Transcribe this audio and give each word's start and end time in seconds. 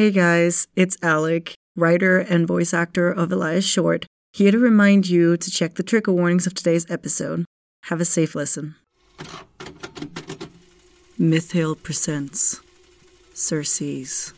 Hey 0.00 0.10
guys, 0.10 0.66
it's 0.76 0.96
Alec, 1.02 1.52
writer 1.76 2.20
and 2.20 2.48
voice 2.48 2.72
actor 2.72 3.12
of 3.12 3.30
Ellias 3.30 3.66
Short, 3.66 4.06
here 4.32 4.50
to 4.50 4.58
remind 4.58 5.10
you 5.10 5.36
to 5.36 5.50
check 5.50 5.74
the 5.74 5.82
trigger 5.82 6.10
warnings 6.10 6.46
of 6.46 6.54
today's 6.54 6.90
episode. 6.90 7.44
Have 7.82 8.00
a 8.00 8.06
safe 8.06 8.34
listen. 8.34 8.76
Mythhale 11.18 11.74
presents 11.74 12.62
Surcease. 13.34 14.32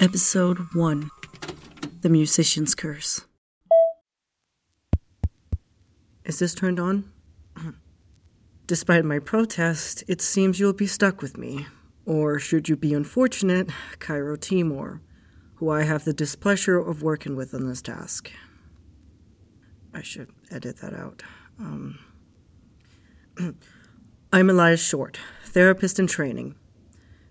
Episode 0.00 0.58
1 0.74 1.10
The 2.00 2.08
Musician's 2.08 2.74
Curse. 2.74 3.26
Is 6.24 6.40
this 6.40 6.52
turned 6.52 6.80
on? 6.80 7.12
Despite 8.66 9.04
my 9.04 9.20
protest, 9.20 10.02
it 10.08 10.20
seems 10.20 10.58
you'll 10.58 10.72
be 10.72 10.88
stuck 10.88 11.22
with 11.22 11.38
me. 11.38 11.66
Or 12.04 12.40
should 12.40 12.68
you 12.68 12.76
be 12.76 12.92
unfortunate, 12.92 13.70
Cairo 14.00 14.34
Timor, 14.34 15.00
who 15.56 15.70
I 15.70 15.84
have 15.84 16.04
the 16.04 16.12
displeasure 16.12 16.78
of 16.78 17.02
working 17.02 17.36
with 17.36 17.54
on 17.54 17.68
this 17.68 17.80
task. 17.80 18.32
I 19.94 20.02
should 20.02 20.30
edit 20.50 20.78
that 20.78 20.92
out. 20.92 21.22
Um, 21.60 22.00
I'm 24.32 24.50
Ellias 24.50 24.84
Short, 24.84 25.20
therapist 25.44 26.00
in 26.00 26.08
training. 26.08 26.56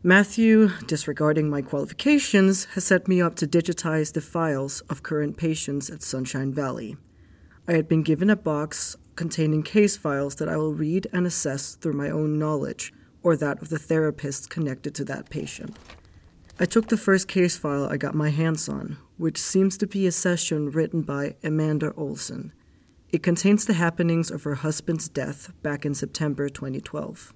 Matthew, 0.05 0.67
disregarding 0.85 1.49
my 1.49 1.61
qualifications, 1.61 2.65
has 2.73 2.83
set 2.83 3.07
me 3.07 3.21
up 3.21 3.35
to 3.35 3.47
digitize 3.47 4.11
the 4.11 4.19
files 4.19 4.81
of 4.89 5.01
current 5.01 5.37
patients 5.37 5.89
at 5.89 6.03
Sunshine 6.03 6.53
Valley. 6.53 6.97
I 7.69 7.71
had 7.71 7.87
been 7.87 8.03
given 8.03 8.29
a 8.29 8.35
box 8.35 8.97
containing 9.15 9.63
case 9.63 9.95
files 9.95 10.35
that 10.35 10.49
I 10.49 10.57
will 10.57 10.73
read 10.73 11.07
and 11.13 11.25
assess 11.25 11.75
through 11.75 11.93
my 11.93 12.09
own 12.09 12.37
knowledge 12.37 12.91
or 13.21 13.37
that 13.37 13.61
of 13.61 13.69
the 13.69 13.77
therapists 13.77 14.49
connected 14.49 14.93
to 14.95 15.05
that 15.05 15.29
patient. 15.29 15.77
I 16.59 16.65
took 16.65 16.89
the 16.89 16.97
first 16.97 17.29
case 17.29 17.57
file 17.57 17.85
I 17.85 17.95
got 17.95 18.13
my 18.13 18.29
hands 18.29 18.67
on, 18.67 18.97
which 19.15 19.37
seems 19.37 19.77
to 19.77 19.87
be 19.87 20.05
a 20.05 20.11
session 20.11 20.69
written 20.69 21.03
by 21.03 21.37
Amanda 21.45 21.93
Olsen. 21.95 22.51
It 23.13 23.23
contains 23.23 23.63
the 23.63 23.75
happenings 23.75 24.31
of 24.31 24.43
her 24.43 24.55
husband's 24.55 25.07
death 25.07 25.53
back 25.61 25.85
in 25.85 25.95
September 25.95 26.49
2012 26.49 27.33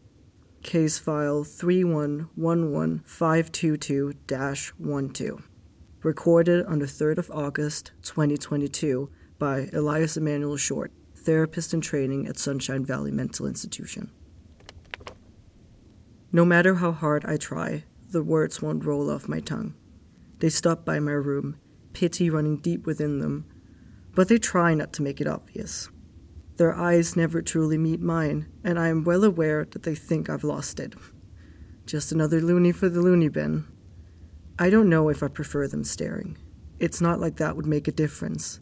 case 0.67 0.99
file 0.99 1.43
3111522 1.43 4.13
12, 4.27 5.49
recorded 6.03 6.63
on 6.65 6.79
the 6.79 6.85
3rd 6.85 7.17
of 7.17 7.31
August 7.31 7.93
2022 8.03 9.09
by 9.39 9.69
Ellias 9.71 10.17
Emanuel 10.17 10.57
Short, 10.57 10.91
therapist 11.15 11.73
in 11.73 11.79
training 11.79 12.27
at 12.27 12.37
Sunshine 12.37 12.83
Valley 12.83 13.11
Mental 13.11 13.47
Institution. 13.47 14.11
No 16.33 16.43
matter 16.43 16.75
how 16.75 16.91
hard 16.91 17.23
I 17.25 17.37
try, 17.37 17.85
the 18.11 18.21
words 18.21 18.61
won't 18.61 18.83
roll 18.83 19.09
off 19.09 19.29
my 19.29 19.39
tongue. 19.39 19.73
They 20.39 20.49
stop 20.49 20.83
by 20.83 20.99
my 20.99 21.13
room, 21.13 21.57
pity 21.93 22.29
running 22.29 22.57
deep 22.57 22.85
within 22.85 23.19
them, 23.19 23.45
but 24.13 24.27
they 24.27 24.37
try 24.37 24.73
not 24.73 24.91
to 24.93 25.01
make 25.01 25.21
it 25.21 25.27
obvious. 25.27 25.89
Their 26.57 26.75
eyes 26.75 27.15
never 27.15 27.41
truly 27.43 27.77
meet 27.77 28.01
mine, 28.01 28.47
and 28.63 28.79
I 28.79 28.87
am 28.89 29.03
well 29.03 29.23
aware 29.23 29.65
that 29.65 29.83
they 29.83 29.93
think 29.93 30.27
I've 30.27 30.43
lost 30.43 30.79
it. 30.79 30.95
Just 31.85 32.11
another 32.11 32.41
loony 32.41 32.71
for 32.71 32.89
the 32.89 32.99
loony 32.99 33.29
bin. 33.29 33.65
I 34.57 34.71
don't 34.71 34.89
know 34.89 35.09
if 35.09 35.21
I 35.21 35.27
prefer 35.27 35.67
them 35.67 35.83
staring. 35.83 36.35
It's 36.79 36.99
not 36.99 37.19
like 37.19 37.37
that 37.37 37.55
would 37.55 37.67
make 37.67 37.87
a 37.87 37.91
difference. 37.91 38.59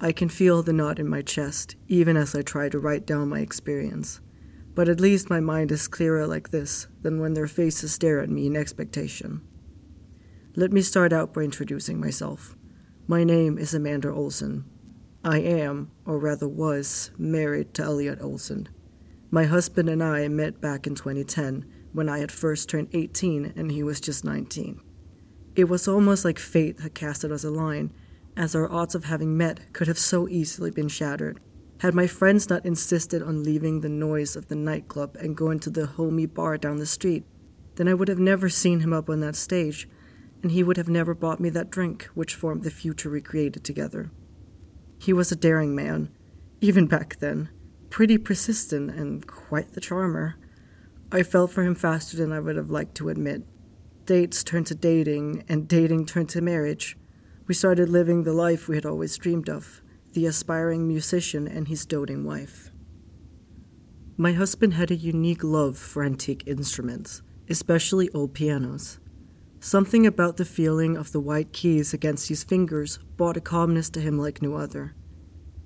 I 0.00 0.10
can 0.10 0.28
feel 0.28 0.62
the 0.62 0.72
knot 0.72 0.98
in 0.98 1.08
my 1.08 1.22
chest, 1.22 1.76
even 1.86 2.16
as 2.16 2.34
I 2.34 2.42
try 2.42 2.68
to 2.68 2.80
write 2.80 3.06
down 3.06 3.28
my 3.28 3.40
experience. 3.40 4.20
But 4.74 4.88
at 4.88 5.00
least 5.00 5.30
my 5.30 5.38
mind 5.38 5.70
is 5.70 5.86
clearer 5.86 6.26
like 6.26 6.50
this 6.50 6.88
than 7.02 7.20
when 7.20 7.34
their 7.34 7.46
faces 7.46 7.92
stare 7.92 8.20
at 8.20 8.30
me 8.30 8.46
in 8.46 8.56
expectation. 8.56 9.42
Let 10.56 10.72
me 10.72 10.80
start 10.80 11.12
out 11.12 11.32
by 11.32 11.42
introducing 11.42 12.00
myself. 12.00 12.56
My 13.06 13.22
name 13.22 13.56
is 13.56 13.72
Amanda 13.72 14.12
Olsen, 14.12 14.64
I 15.22 15.40
am, 15.40 15.90
or 16.06 16.18
rather 16.18 16.48
was, 16.48 17.10
married 17.18 17.74
to 17.74 17.82
Elliot 17.82 18.20
Olsen. 18.22 18.70
My 19.30 19.44
husband 19.44 19.90
and 19.90 20.02
I 20.02 20.26
met 20.28 20.62
back 20.62 20.86
in 20.86 20.94
2010 20.94 21.66
when 21.92 22.08
I 22.08 22.20
had 22.20 22.32
first 22.32 22.70
turned 22.70 22.88
18 22.94 23.52
and 23.54 23.70
he 23.70 23.82
was 23.82 24.00
just 24.00 24.24
19. 24.24 24.80
It 25.54 25.64
was 25.64 25.86
almost 25.86 26.24
like 26.24 26.38
fate 26.38 26.80
had 26.80 26.94
casted 26.94 27.30
us 27.30 27.44
a 27.44 27.50
line, 27.50 27.92
as 28.34 28.54
our 28.54 28.70
odds 28.72 28.94
of 28.94 29.04
having 29.04 29.36
met 29.36 29.74
could 29.74 29.88
have 29.88 29.98
so 29.98 30.26
easily 30.26 30.70
been 30.70 30.88
shattered. 30.88 31.38
Had 31.80 31.94
my 31.94 32.06
friends 32.06 32.48
not 32.48 32.64
insisted 32.64 33.22
on 33.22 33.42
leaving 33.42 33.80
the 33.80 33.90
noise 33.90 34.36
of 34.36 34.48
the 34.48 34.56
nightclub 34.56 35.16
and 35.16 35.36
going 35.36 35.60
to 35.60 35.70
the 35.70 35.86
homey 35.86 36.24
bar 36.24 36.56
down 36.56 36.78
the 36.78 36.86
street, 36.86 37.24
then 37.74 37.88
I 37.88 37.94
would 37.94 38.08
have 38.08 38.18
never 38.18 38.48
seen 38.48 38.80
him 38.80 38.94
up 38.94 39.10
on 39.10 39.20
that 39.20 39.36
stage, 39.36 39.86
and 40.42 40.52
he 40.52 40.62
would 40.62 40.78
have 40.78 40.88
never 40.88 41.14
bought 41.14 41.40
me 41.40 41.50
that 41.50 41.70
drink 41.70 42.04
which 42.14 42.34
formed 42.34 42.62
the 42.62 42.70
future 42.70 43.10
we 43.10 43.20
created 43.20 43.64
together. 43.64 44.10
He 45.00 45.14
was 45.14 45.32
a 45.32 45.36
daring 45.36 45.74
man, 45.74 46.10
even 46.60 46.86
back 46.86 47.20
then, 47.20 47.48
pretty 47.88 48.18
persistent 48.18 48.90
and 48.90 49.26
quite 49.26 49.72
the 49.72 49.80
charmer. 49.80 50.36
I 51.10 51.22
fell 51.22 51.46
for 51.46 51.62
him 51.64 51.74
faster 51.74 52.18
than 52.18 52.32
I 52.32 52.38
would 52.38 52.56
have 52.56 52.70
liked 52.70 52.96
to 52.96 53.08
admit. 53.08 53.44
Dates 54.04 54.44
turned 54.44 54.66
to 54.66 54.74
dating, 54.74 55.42
and 55.48 55.66
dating 55.66 56.04
turned 56.04 56.28
to 56.30 56.42
marriage. 56.42 56.98
We 57.46 57.54
started 57.54 57.88
living 57.88 58.24
the 58.24 58.34
life 58.34 58.68
we 58.68 58.76
had 58.76 58.84
always 58.84 59.16
dreamed 59.16 59.48
of 59.48 59.80
the 60.12 60.26
aspiring 60.26 60.86
musician 60.86 61.48
and 61.48 61.66
his 61.66 61.86
doting 61.86 62.24
wife. 62.24 62.70
My 64.18 64.34
husband 64.34 64.74
had 64.74 64.90
a 64.90 64.96
unique 64.96 65.42
love 65.42 65.78
for 65.78 66.04
antique 66.04 66.44
instruments, 66.46 67.22
especially 67.48 68.10
old 68.10 68.34
pianos. 68.34 68.99
Something 69.62 70.06
about 70.06 70.38
the 70.38 70.46
feeling 70.46 70.96
of 70.96 71.12
the 71.12 71.20
white 71.20 71.52
keys 71.52 71.92
against 71.92 72.30
his 72.30 72.42
fingers 72.42 72.98
brought 73.18 73.36
a 73.36 73.42
calmness 73.42 73.90
to 73.90 74.00
him 74.00 74.18
like 74.18 74.40
no 74.40 74.54
other. 74.54 74.94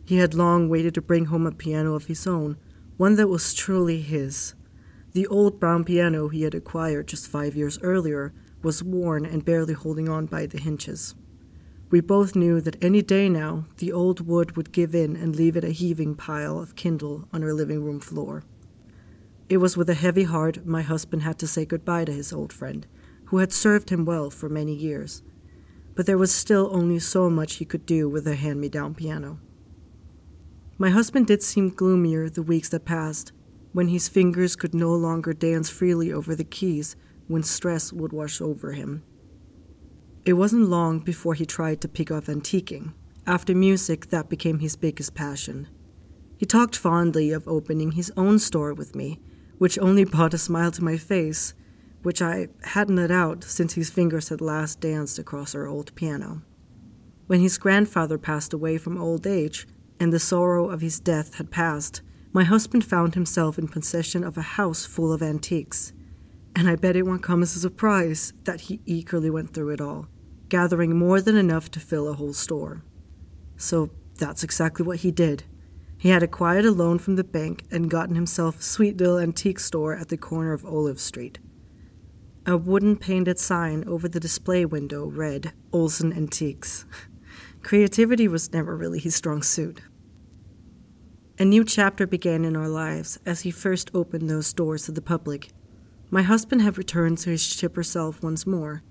He 0.05 0.17
had 0.17 0.35
long 0.35 0.69
waited 0.69 0.95
to 0.95 1.01
bring 1.01 1.27
home 1.27 1.47
a 1.47 1.53
piano 1.53 1.95
of 1.95 2.07
his 2.07 2.27
own, 2.27 2.57
one 2.97 3.15
that 3.15 3.29
was 3.29 3.55
truly 3.55 4.01
his. 4.01 4.55
The 5.13 5.29
old 5.29 5.61
brown 5.61 5.85
piano 5.85 6.29
he 6.29 6.43
had 6.43 6.57
acquired 6.57 7.07
just 7.07 7.29
five 7.29 7.55
years 7.55 7.79
earlier 7.83 8.35
was 8.65 8.83
worn 8.83 9.25
and 9.25 9.45
barely 9.45 9.75
holding 9.75 10.09
on 10.09 10.27
by 10.27 10.47
the 10.47 10.59
hinges. 10.59 11.15
We 11.89 12.01
both 12.01 12.35
knew 12.35 12.61
that 12.63 12.83
any 12.83 13.01
day 13.01 13.29
now 13.29 13.67
the 13.77 13.93
old 13.93 14.27
wood 14.27 14.57
would 14.57 14.73
give 14.73 14.97
in 14.97 15.15
and 15.15 15.37
leave 15.37 15.57
it 15.57 15.63
a 15.63 15.71
heaving 15.71 16.17
pile 16.17 16.59
of 16.59 16.75
kindle 16.75 17.29
on 17.33 17.45
our 17.45 17.55
living 17.55 17.85
room 17.85 18.01
floor. 18.01 18.43
It 19.49 19.59
was 19.59 19.77
with 19.77 19.89
a 19.89 19.95
heavy 19.95 20.25
heart 20.25 20.67
my 20.67 20.83
husband 20.83 21.23
had 21.23 21.39
to 21.39 21.47
say 21.47 21.65
goodbye 21.65 22.07
to 22.07 22.13
his 22.13 22.33
old 22.33 22.53
friend 22.53 22.89
who 23.27 23.39
had 23.39 23.53
served 23.53 23.91
him 23.91 24.05
well 24.05 24.31
for 24.31 24.49
many 24.49 24.75
years, 24.75 25.23
but 25.95 26.07
there 26.07 26.19
was 26.19 26.35
still 26.35 26.69
only 26.73 26.99
so 26.99 27.31
much 27.31 27.55
he 27.55 27.65
could 27.65 27.87
do 27.87 28.09
with 28.09 28.27
a 28.27 28.35
hand 28.35 28.61
me 28.61 28.69
down 28.69 28.95
piano. 28.95 29.39
My 30.77 30.91
husband 30.91 31.27
did 31.27 31.43
seem 31.43 31.71
gloomier 31.71 32.29
the 32.29 32.43
weeks 32.43 32.69
that 32.71 32.85
passed, 32.85 33.33
when 33.73 33.89
his 33.89 34.09
fingers 34.09 34.57
could 34.57 34.75
no 34.75 34.95
longer 34.95 35.33
dance 35.33 35.71
freely 35.71 36.13
over 36.13 36.35
the 36.35 36.45
keys 36.45 36.97
when 37.27 37.43
stress 37.43 37.93
would 37.93 38.13
wash 38.13 38.41
over 38.41 38.73
him. 38.73 39.03
It 40.25 40.35
wasn't 40.35 40.69
long 40.69 41.01
before 41.01 41.35
he 41.35 41.45
tried 41.45 41.81
to 41.81 41.89
pick 41.89 42.11
up 42.11 42.25
antiquing. 42.25 42.93
After 43.27 43.55
music, 43.55 44.11
that 44.11 44.29
became 44.29 44.59
his 44.59 44.77
biggest 44.77 45.15
passion. 45.15 45.69
He 46.37 46.47
talked 46.47 46.77
fondly 46.77 47.31
of 47.31 47.47
opening 47.49 47.93
his 47.93 48.13
own 48.17 48.39
store 48.39 48.75
with 48.75 48.95
me, 48.95 49.21
which 49.59 49.79
only 49.79 50.05
brought 50.05 50.35
a 50.35 50.39
smile 50.39 50.71
to 50.73 50.85
my 50.85 50.97
face 50.97 51.55
which 52.05 52.23
I 52.23 52.49
hadn't 52.63 52.97
let 52.97 53.11
out 53.11 53.43
since 53.43 53.73
his 53.73 53.91
fingers 53.91 54.29
had 54.29 54.41
last 54.41 54.79
danced 54.79 55.19
across 55.19 55.55
our 55.55 55.67
old 55.67 55.95
piano. 55.95 56.43
When 57.27 57.41
his 57.41 57.59
grandfather 57.59 58.19
passed 58.19 58.53
away 58.53 58.79
from 58.79 59.01
old 59.01 59.27
age, 59.27 59.67
and 59.99 60.13
the 60.13 60.19
sorrow 60.19 60.69
of 60.71 60.83
his 60.83 61.01
death 61.01 61.35
had 61.37 61.51
passed, 61.51 62.03
my 62.33 62.45
husband 62.45 62.85
found 62.85 63.15
himself 63.15 63.59
in 63.59 63.69
possession 63.69 64.23
of 64.23 64.37
a 64.37 64.43
house 64.43 64.85
full 64.85 65.13
of 65.13 65.23
antiques. 65.23 65.93
And 66.55 66.69
I 66.69 66.77
bet 66.77 66.97
it 66.97 67.07
won't 67.07 67.23
come 67.23 67.43
as 67.43 67.57
a 67.57 67.61
surprise 67.61 68.33
that 68.45 68.63
he 68.63 68.83
eagerly 68.85 69.31
went 69.31 69.55
through 69.55 69.71
it 69.71 69.81
all, 69.81 70.09
gathering 70.49 70.97
more 70.97 71.21
than 71.21 71.37
enough 71.37 71.71
to 71.73 71.81
fill 71.81 72.09
a 72.09 72.15
whole 72.15 72.35
store. 72.35 72.83
So 73.57 73.91
that's 74.19 74.45
exactly 74.45 74.85
what 74.85 74.99
he 74.99 75.11
did. 75.11 75.45
He 75.97 76.11
had 76.11 76.23
acquired 76.23 76.67
a 76.67 76.71
loan 76.71 76.99
from 76.99 77.17
the 77.17 77.25
bank 77.25 77.65
and 77.71 77.91
gotten 77.91 78.15
himself 78.15 78.61
a 78.61 78.63
sweet 78.63 78.99
little 78.99 79.19
antique 79.19 79.61
store 79.61 79.97
at 79.97 80.09
the 80.09 80.19
corner 80.19 80.53
of 80.53 80.67
Olive 80.67 81.01
Street. 81.01 81.39
A 82.47 82.59
wooden 82.59 82.97
painted 82.97 83.39
sign 83.39 83.89
over 83.89 84.07
the 84.07 84.21
display 84.21 84.67
window 84.67 85.07
read 85.07 85.55
Olsen 85.73 86.13
Antiques. 86.13 86.85
Creativity 87.63 88.29
was 88.29 88.53
never 88.53 88.77
really 88.77 88.99
his 88.99 89.15
strong 89.15 89.43
suit. 89.43 89.81
A 91.39 91.47
new 91.47 91.65
chapter 91.65 92.07
began 92.07 92.45
in 92.45 92.55
our 92.55 92.69
lives 92.69 93.19
as 93.25 93.41
he 93.41 93.51
first 93.51 93.91
opened 93.95 94.29
those 94.29 94.53
doors 94.53 94.85
to 94.85 94.93
the 94.93 95.01
public. 95.01 95.53
My 96.11 96.21
husband 96.21 96.61
had 96.61 96.77
returned 96.77 97.17
to 97.19 97.31
his 97.31 97.47
chipper 97.47 97.83
self 97.83 98.23
once 98.23 98.47
more. 98.47 98.83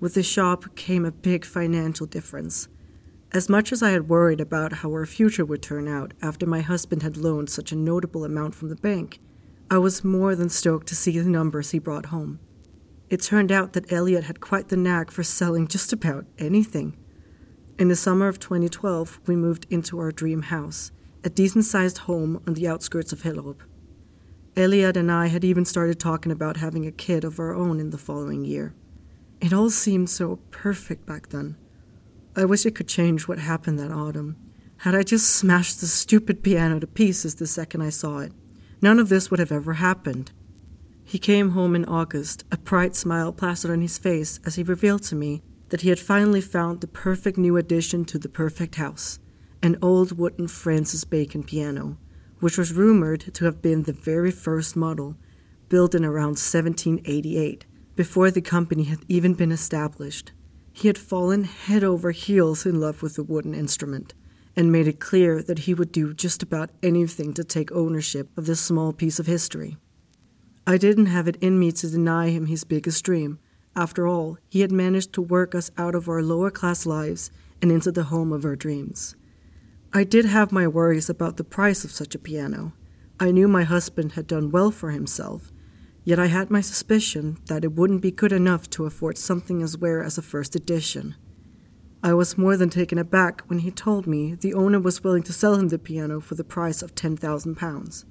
With 0.00 0.14
the 0.14 0.22
shop 0.22 0.74
came 0.74 1.04
a 1.04 1.12
big 1.12 1.44
financial 1.44 2.06
difference. 2.06 2.68
As 3.32 3.50
much 3.50 3.70
as 3.70 3.82
I 3.82 3.90
had 3.90 4.08
worried 4.08 4.40
about 4.40 4.72
how 4.72 4.88
our 4.88 5.04
future 5.04 5.44
would 5.44 5.60
turn 5.60 5.88
out 5.88 6.14
after 6.22 6.46
my 6.46 6.62
husband 6.62 7.02
had 7.02 7.18
loaned 7.18 7.50
such 7.50 7.70
a 7.70 7.76
notable 7.76 8.24
amount 8.24 8.54
from 8.54 8.70
the 8.70 8.76
bank, 8.76 9.20
I 9.70 9.76
was 9.76 10.04
more 10.04 10.34
than 10.34 10.48
stoked 10.48 10.86
to 10.86 10.96
see 10.96 11.18
the 11.18 11.28
numbers 11.28 11.72
he 11.72 11.78
brought 11.78 12.06
home. 12.06 12.40
It 13.14 13.22
turned 13.22 13.52
out 13.52 13.74
that 13.74 13.92
Elliot 13.92 14.24
had 14.24 14.40
quite 14.40 14.70
the 14.70 14.76
knack 14.76 15.12
for 15.12 15.22
selling 15.22 15.68
just 15.68 15.92
about 15.92 16.26
anything. 16.36 16.96
In 17.78 17.86
the 17.86 17.94
summer 17.94 18.26
of 18.26 18.40
2012, 18.40 19.20
we 19.26 19.36
moved 19.36 19.68
into 19.70 20.00
our 20.00 20.10
dream 20.10 20.42
house, 20.42 20.90
a 21.22 21.30
decent 21.30 21.64
sized 21.64 21.98
home 21.98 22.42
on 22.44 22.54
the 22.54 22.66
outskirts 22.66 23.12
of 23.12 23.22
Hellerup. 23.22 23.60
Elliot 24.56 24.96
and 24.96 25.12
I 25.12 25.28
had 25.28 25.44
even 25.44 25.64
started 25.64 26.00
talking 26.00 26.32
about 26.32 26.56
having 26.56 26.86
a 26.86 26.90
kid 26.90 27.22
of 27.22 27.38
our 27.38 27.54
own 27.54 27.78
in 27.78 27.90
the 27.90 27.98
following 27.98 28.44
year. 28.44 28.74
It 29.40 29.52
all 29.52 29.70
seemed 29.70 30.10
so 30.10 30.40
perfect 30.50 31.06
back 31.06 31.28
then. 31.28 31.56
I 32.34 32.44
wish 32.44 32.66
it 32.66 32.74
could 32.74 32.88
change 32.88 33.28
what 33.28 33.38
happened 33.38 33.78
that 33.78 33.92
autumn. 33.92 34.34
Had 34.78 34.96
I 34.96 35.04
just 35.04 35.30
smashed 35.30 35.80
the 35.80 35.86
stupid 35.86 36.42
piano 36.42 36.80
to 36.80 36.88
pieces 36.88 37.36
the 37.36 37.46
second 37.46 37.82
I 37.82 37.90
saw 37.90 38.18
it, 38.18 38.32
none 38.82 38.98
of 38.98 39.08
this 39.08 39.30
would 39.30 39.38
have 39.38 39.52
ever 39.52 39.74
happened. 39.74 40.32
He 41.14 41.20
came 41.20 41.50
home 41.50 41.76
in 41.76 41.84
August, 41.84 42.42
a 42.50 42.56
bright 42.56 42.96
smile 42.96 43.32
plastered 43.32 43.70
on 43.70 43.80
his 43.82 43.98
face 43.98 44.40
as 44.44 44.56
he 44.56 44.64
revealed 44.64 45.04
to 45.04 45.14
me 45.14 45.42
that 45.68 45.82
he 45.82 45.90
had 45.90 46.00
finally 46.00 46.40
found 46.40 46.80
the 46.80 46.88
perfect 46.88 47.38
new 47.38 47.56
addition 47.56 48.04
to 48.06 48.18
the 48.18 48.28
perfect 48.28 48.74
house 48.74 49.20
an 49.62 49.78
old 49.80 50.18
wooden 50.18 50.48
Francis 50.48 51.04
Bacon 51.04 51.44
piano, 51.44 51.98
which 52.40 52.58
was 52.58 52.72
rumored 52.72 53.32
to 53.32 53.44
have 53.44 53.62
been 53.62 53.84
the 53.84 53.92
very 53.92 54.32
first 54.32 54.74
model, 54.74 55.16
built 55.68 55.94
in 55.94 56.04
around 56.04 56.30
1788, 56.30 57.64
before 57.94 58.32
the 58.32 58.42
company 58.42 58.82
had 58.82 59.04
even 59.06 59.34
been 59.34 59.52
established. 59.52 60.32
He 60.72 60.88
had 60.88 60.98
fallen 60.98 61.44
head 61.44 61.84
over 61.84 62.10
heels 62.10 62.66
in 62.66 62.80
love 62.80 63.02
with 63.02 63.14
the 63.14 63.22
wooden 63.22 63.54
instrument 63.54 64.14
and 64.56 64.72
made 64.72 64.88
it 64.88 64.98
clear 64.98 65.44
that 65.44 65.60
he 65.60 65.74
would 65.74 65.92
do 65.92 66.12
just 66.12 66.42
about 66.42 66.70
anything 66.82 67.32
to 67.34 67.44
take 67.44 67.70
ownership 67.70 68.36
of 68.36 68.46
this 68.46 68.60
small 68.60 68.92
piece 68.92 69.20
of 69.20 69.28
history. 69.28 69.76
I 70.66 70.78
didn't 70.78 71.06
have 71.06 71.28
it 71.28 71.36
in 71.42 71.58
me 71.58 71.72
to 71.72 71.90
deny 71.90 72.30
him 72.30 72.46
his 72.46 72.64
biggest 72.64 73.04
dream. 73.04 73.38
After 73.76 74.06
all, 74.06 74.38
he 74.48 74.60
had 74.60 74.72
managed 74.72 75.12
to 75.12 75.20
work 75.20 75.54
us 75.54 75.70
out 75.76 75.94
of 75.94 76.08
our 76.08 76.22
lower 76.22 76.50
class 76.50 76.86
lives 76.86 77.30
and 77.60 77.70
into 77.70 77.92
the 77.92 78.04
home 78.04 78.32
of 78.32 78.46
our 78.46 78.56
dreams. 78.56 79.14
I 79.92 80.04
did 80.04 80.24
have 80.24 80.52
my 80.52 80.66
worries 80.66 81.10
about 81.10 81.36
the 81.36 81.44
price 81.44 81.84
of 81.84 81.92
such 81.92 82.14
a 82.14 82.18
piano. 82.18 82.72
I 83.20 83.30
knew 83.30 83.46
my 83.46 83.64
husband 83.64 84.12
had 84.12 84.26
done 84.26 84.50
well 84.50 84.70
for 84.70 84.90
himself, 84.90 85.52
yet 86.02 86.18
I 86.18 86.26
had 86.26 86.50
my 86.50 86.62
suspicion 86.62 87.36
that 87.46 87.62
it 87.62 87.74
wouldn't 87.74 88.00
be 88.00 88.10
good 88.10 88.32
enough 88.32 88.70
to 88.70 88.86
afford 88.86 89.18
something 89.18 89.62
as 89.62 89.78
rare 89.78 90.02
as 90.02 90.16
a 90.16 90.22
first 90.22 90.56
edition. 90.56 91.14
I 92.02 92.14
was 92.14 92.38
more 92.38 92.56
than 92.56 92.70
taken 92.70 92.98
aback 92.98 93.42
when 93.48 93.60
he 93.60 93.70
told 93.70 94.06
me 94.06 94.34
the 94.34 94.54
owner 94.54 94.80
was 94.80 95.04
willing 95.04 95.22
to 95.24 95.32
sell 95.32 95.56
him 95.56 95.68
the 95.68 95.78
piano 95.78 96.20
for 96.20 96.36
the 96.36 96.44
price 96.44 96.80
of 96.80 96.94
£10,000. 96.94 98.04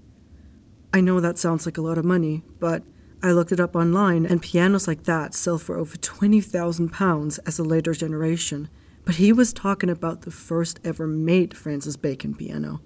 I 0.94 1.02
know 1.02 1.20
that 1.20 1.40
sounds 1.40 1.66
like 1.66 1.80
a 1.80 1.82
lot 1.82 1.98
of 1.98 2.06
money, 2.06 2.44
but 2.60 2.84
I 3.24 3.32
looked 3.32 3.52
it 3.52 3.60
up 3.60 3.76
online, 3.76 4.28
and 4.28 4.42
pianos 4.42 4.88
like 4.88 5.04
that 5.04 5.34
sell 5.34 5.58
for 5.58 5.76
over 5.76 5.98
£20,000 5.98 7.40
as 7.48 7.58
a 7.58 7.64
later 7.64 7.94
generation. 7.94 8.70
But 9.04 9.16
he 9.16 9.34
was 9.34 9.54
talking 9.54 9.90
about 9.90 10.22
the 10.22 10.32
first 10.32 10.80
ever 10.84 11.08
made 11.08 11.58
Francis 11.58 11.98
Bacon 11.98 12.36
piano. 12.36 12.80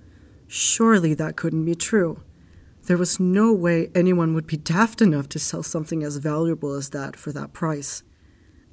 Surely 0.47 1.13
that 1.15 1.35
couldn't 1.35 1.65
be 1.65 1.75
true. 1.75 2.21
There 2.85 2.97
was 2.97 3.19
no 3.19 3.51
way 3.51 3.91
anyone 3.93 4.33
would 4.33 4.47
be 4.47 4.55
daft 4.55 5.01
enough 5.01 5.27
to 5.29 5.39
sell 5.39 5.61
something 5.61 6.03
as 6.03 6.15
valuable 6.17 6.73
as 6.73 6.91
that 6.91 7.17
for 7.17 7.33
that 7.33 7.51
price. 7.51 8.03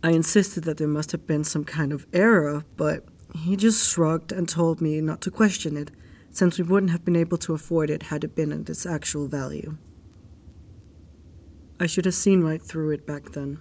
I 0.01 0.11
insisted 0.11 0.63
that 0.65 0.77
there 0.77 0.87
must 0.87 1.11
have 1.11 1.27
been 1.27 1.43
some 1.43 1.65
kind 1.65 1.93
of 1.93 2.07
error, 2.13 2.65
but 2.77 3.05
he 3.35 3.57
just 3.57 3.91
shrugged 3.91 4.31
and 4.31 4.49
told 4.49 4.81
me 4.81 5.01
not 5.01 5.21
to 5.23 5.31
question 5.33 5.77
it 5.77 5.91
since 6.35 6.59
we 6.59 6.65
wouldn't 6.65 6.91
have 6.91 7.05
been 7.05 7.15
able 7.15 7.39
to 7.39 7.55
afford 7.55 7.89
it 7.89 8.03
had 8.03 8.25
it 8.25 8.35
been 8.35 8.51
at 8.51 8.69
its 8.69 8.85
actual 8.85 9.29
value. 9.29 9.79
I 11.79 11.87
should 11.87 12.07
have 12.07 12.15
seen 12.15 12.43
right 12.43 12.61
through 12.61 12.91
it 12.91 13.07
back 13.07 13.31
then. 13.31 13.61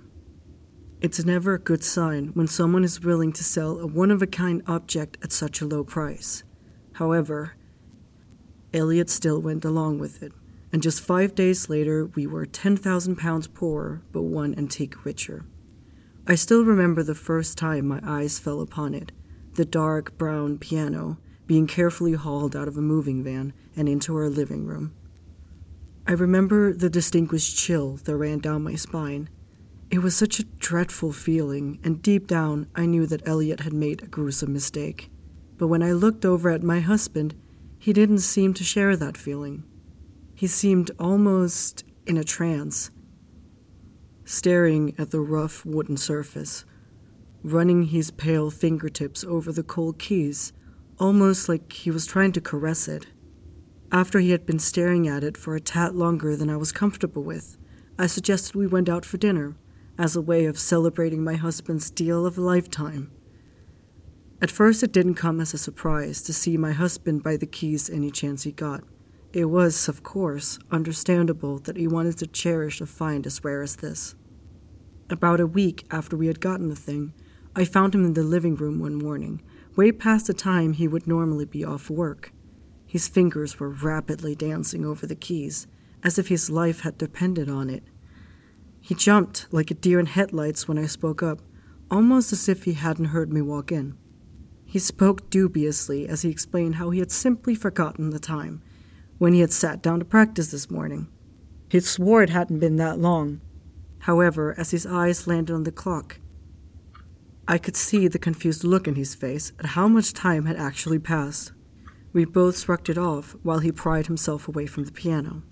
It's 1.00 1.24
never 1.24 1.54
a 1.54 1.60
good 1.60 1.84
sign 1.84 2.30
when 2.34 2.48
someone 2.48 2.84
is 2.84 3.00
willing 3.00 3.32
to 3.34 3.44
sell 3.44 3.80
a 3.80 3.86
one 3.86 4.10
of 4.10 4.24
a 4.24 4.28
kind 4.28 4.64
object 4.66 5.18
at 5.24 5.32
such 5.32 5.62
a 5.62 5.68
low 5.68 5.84
price. 5.84 6.44
However, 6.94 7.54
Elliot 8.74 9.12
still 9.12 9.40
went 9.40 9.64
along 9.64 10.00
with 10.00 10.24
it, 10.24 10.32
and 10.72 10.82
just 10.82 11.02
five 11.02 11.36
days 11.36 11.70
later 11.70 12.08
we 12.16 12.26
were 12.26 12.48
£10,000 12.48 13.54
poorer 13.54 14.02
but 14.12 14.24
one 14.24 14.58
antique 14.58 15.06
richer. 15.06 15.46
I 16.26 16.34
still 16.34 16.66
remember 16.66 17.04
the 17.04 17.14
first 17.14 17.56
time 17.56 17.88
my 17.88 18.00
eyes 18.04 18.40
fell 18.40 18.62
upon 18.62 18.96
it 18.96 19.12
the 19.54 19.66
dark 19.66 20.18
brown 20.18 20.58
piano 20.58 21.20
being 21.54 21.68
carefully 21.68 22.14
hauled 22.14 22.56
out 22.56 22.68
of 22.68 22.78
a 22.78 22.82
moving 22.82 23.24
van 23.24 23.54
and 23.76 23.88
into 23.88 24.16
our 24.16 24.28
living 24.28 24.66
room. 24.66 24.92
I 26.08 26.14
remember 26.14 26.74
the 26.74 26.90
distinguished 26.90 27.56
chill 27.56 27.98
that 27.98 28.18
ran 28.18 28.40
down 28.40 28.64
my 28.64 28.74
spine. 28.74 29.30
It 29.92 30.00
was 30.00 30.16
such 30.16 30.40
a 30.40 30.46
dreadful 30.58 31.14
feeling, 31.14 31.78
and 31.84 32.02
deep 32.02 32.26
down 32.26 32.66
I 32.74 32.88
knew 32.88 33.06
that 33.06 33.28
Elliot 33.28 33.60
had 33.60 33.72
made 33.72 34.02
a 34.02 34.08
gruesome 34.08 34.52
mistake. 34.52 35.12
But 35.60 35.68
when 35.68 35.84
I 35.84 35.92
looked 35.92 36.26
over 36.26 36.50
at 36.50 36.64
my 36.64 36.80
husband, 36.80 37.36
he 37.78 37.94
didn't 37.94 38.26
seem 38.34 38.56
to 38.56 38.64
share 38.64 38.98
that 38.98 39.16
feeling. 39.16 39.64
He 40.34 40.48
seemed 40.48 40.90
almost 40.98 41.84
in 42.08 42.18
a 42.18 42.24
trance, 42.24 42.90
staring 44.26 44.96
at 44.98 45.12
the 45.12 45.22
rough 45.22 45.64
wooden 45.68 45.98
surface, 45.98 46.66
running 47.44 47.84
his 47.84 48.10
pale 48.10 48.50
fingertips 48.50 49.24
over 49.24 49.52
the 49.52 49.62
cold 49.62 50.00
keys 50.00 50.52
almost 51.04 51.50
like 51.50 51.74
he 51.74 51.92
was 51.92 52.06
trying 52.06 52.32
to 52.32 52.40
caress 52.40 52.88
it. 52.88 53.08
After 53.92 54.20
he 54.20 54.32
had 54.32 54.46
been 54.46 54.58
staring 54.58 55.06
at 55.06 55.22
it 55.22 55.36
for 55.36 55.54
a 55.54 55.60
tat 55.60 55.94
longer 55.94 56.38
than 56.38 56.50
I 56.50 56.56
was 56.56 56.72
comfortable 56.72 57.24
with, 57.24 57.58
I 58.00 58.08
suggested 58.08 58.56
we 58.56 58.68
went 58.68 58.88
out 58.88 59.04
for 59.04 59.18
dinner, 59.18 59.58
as 59.98 60.16
a 60.16 60.22
way 60.22 60.46
of 60.46 60.58
celebrating 60.58 61.22
my 61.22 61.36
husband's 61.36 61.92
deal 61.92 62.26
of 62.26 62.38
a 62.38 62.42
lifetime. 62.42 63.12
At 64.42 64.50
first, 64.50 64.82
it 64.82 64.94
didn't 64.94 65.16
come 65.16 65.42
as 65.42 65.54
a 65.54 65.58
surprise 65.58 66.22
to 66.22 66.32
see 66.32 66.56
my 66.56 66.72
husband 66.72 67.22
buy 67.22 67.36
the 67.36 67.48
keys 67.48 67.90
any 67.90 68.10
chance 68.10 68.44
he 68.44 68.54
got. 68.54 68.86
It 69.34 69.46
was, 69.46 69.90
of 69.90 70.04
course, 70.04 70.58
understandable 70.72 71.60
that 71.60 71.76
he 71.76 71.86
wanted 71.86 72.18
to 72.20 72.28
cherish 72.28 72.80
a 72.80 72.86
find 72.86 73.28
as 73.28 73.44
rare 73.44 73.62
as 73.62 73.76
this. 73.76 74.16
About 75.10 75.42
a 75.42 75.48
week 75.48 75.86
after 75.92 76.16
we 76.16 76.28
had 76.28 76.40
gotten 76.40 76.70
the 76.70 76.78
thing, 76.78 77.12
I 77.58 77.66
found 77.66 77.94
him 77.94 78.06
in 78.06 78.14
the 78.14 78.24
living 78.24 78.56
room 78.56 78.80
one 78.80 78.96
morning, 78.96 79.42
way 79.76 79.92
past 79.92 80.28
the 80.28 80.34
time 80.34 80.74
he 80.74 80.88
would 80.88 81.08
normally 81.08 81.46
be 81.46 81.64
off 81.64 81.90
work. 81.90 82.32
His 82.86 83.08
fingers 83.08 83.60
were 83.60 83.70
rapidly 83.70 84.36
dancing 84.36 84.86
over 84.86 85.08
the 85.08 85.16
keys, 85.16 85.68
as 86.04 86.20
if 86.20 86.28
his 86.28 86.50
life 86.50 86.82
had 86.82 86.98
depended 86.98 87.50
on 87.50 87.70
it. 87.70 87.84
He 88.82 88.94
jumped 88.94 89.48
like 89.52 89.72
a 89.72 89.76
deer 89.76 90.00
in 90.00 90.06
headlights 90.06 90.68
when 90.68 90.78
I 90.78 90.86
spoke 90.86 91.24
up, 91.24 91.42
almost 91.90 92.34
as 92.34 92.50
if 92.50 92.66
he 92.66 92.74
hadn't 92.74 93.06
heard 93.06 93.32
me 93.32 93.42
walk 93.42 93.72
in. 93.72 93.98
He 94.66 94.80
spoke 94.80 95.30
dubiously 95.30 96.08
as 96.08 96.24
he 96.24 96.30
explained 96.30 96.76
how 96.76 96.90
he 96.90 97.00
had 97.00 97.12
simply 97.12 97.56
forgotten 97.56 98.10
the 98.10 98.20
time 98.20 98.62
when 99.18 99.34
he 99.34 99.40
had 99.40 99.54
sat 99.54 99.82
down 99.82 100.00
to 100.00 100.06
practice 100.06 100.52
this 100.52 100.70
morning. 100.70 101.08
He 101.70 101.80
swore 101.80 102.22
it 102.24 102.30
hadn't 102.30 102.60
been 102.60 102.76
that 102.76 103.00
long. 103.00 103.42
However, 104.00 104.54
as 104.58 104.72
his 104.72 104.86
eyes 104.86 105.28
landed 105.28 105.54
on 105.54 105.64
the 105.64 105.72
clock, 105.72 106.20
I 107.46 107.58
could 107.58 107.76
see 107.76 108.08
the 108.08 108.20
confused 108.20 108.64
look 108.64 108.88
in 108.88 108.96
his 108.96 109.16
face 109.16 109.52
at 109.60 109.68
how 109.68 109.90
much 109.90 110.14
time 110.14 110.46
had 110.46 110.56
actually 110.56 111.00
passed. 111.00 111.52
We 112.14 112.24
both 112.24 112.60
shrugged 112.60 112.88
it 112.88 112.98
off 112.98 113.36
while 113.44 113.60
he 113.60 113.72
pried 113.72 114.08
himself 114.08 114.48
away 114.48 114.66
from 114.66 114.86
the 114.86 114.94
piano. 114.94 115.44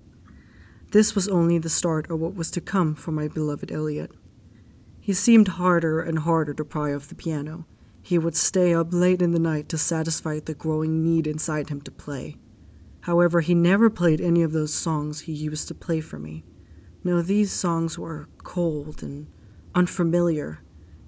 This 0.92 1.14
was 1.14 1.28
only 1.28 1.58
the 1.58 1.68
start 1.68 2.10
of 2.10 2.18
what 2.18 2.34
was 2.34 2.50
to 2.52 2.60
come 2.62 2.94
for 2.94 3.12
my 3.12 3.28
beloved 3.28 3.70
Elliot. 3.70 4.10
He 5.00 5.12
seemed 5.12 5.48
harder 5.48 6.00
and 6.00 6.20
harder 6.20 6.54
to 6.54 6.64
pry 6.64 6.94
off 6.94 7.08
the 7.08 7.14
piano. 7.14 7.66
He 8.00 8.18
would 8.18 8.36
stay 8.36 8.72
up 8.72 8.88
late 8.92 9.20
in 9.20 9.32
the 9.32 9.38
night 9.38 9.68
to 9.70 9.78
satisfy 9.78 10.40
the 10.40 10.54
growing 10.54 11.02
need 11.02 11.26
inside 11.26 11.68
him 11.68 11.82
to 11.82 11.90
play. 11.90 12.36
However, 13.02 13.40
he 13.40 13.54
never 13.54 13.90
played 13.90 14.20
any 14.20 14.42
of 14.42 14.52
those 14.52 14.72
songs 14.72 15.20
he 15.20 15.32
used 15.32 15.68
to 15.68 15.74
play 15.74 16.00
for 16.00 16.18
me. 16.18 16.44
No, 17.04 17.20
these 17.20 17.52
songs 17.52 17.98
were 17.98 18.28
cold 18.44 19.02
and 19.02 19.26
unfamiliar 19.74 20.61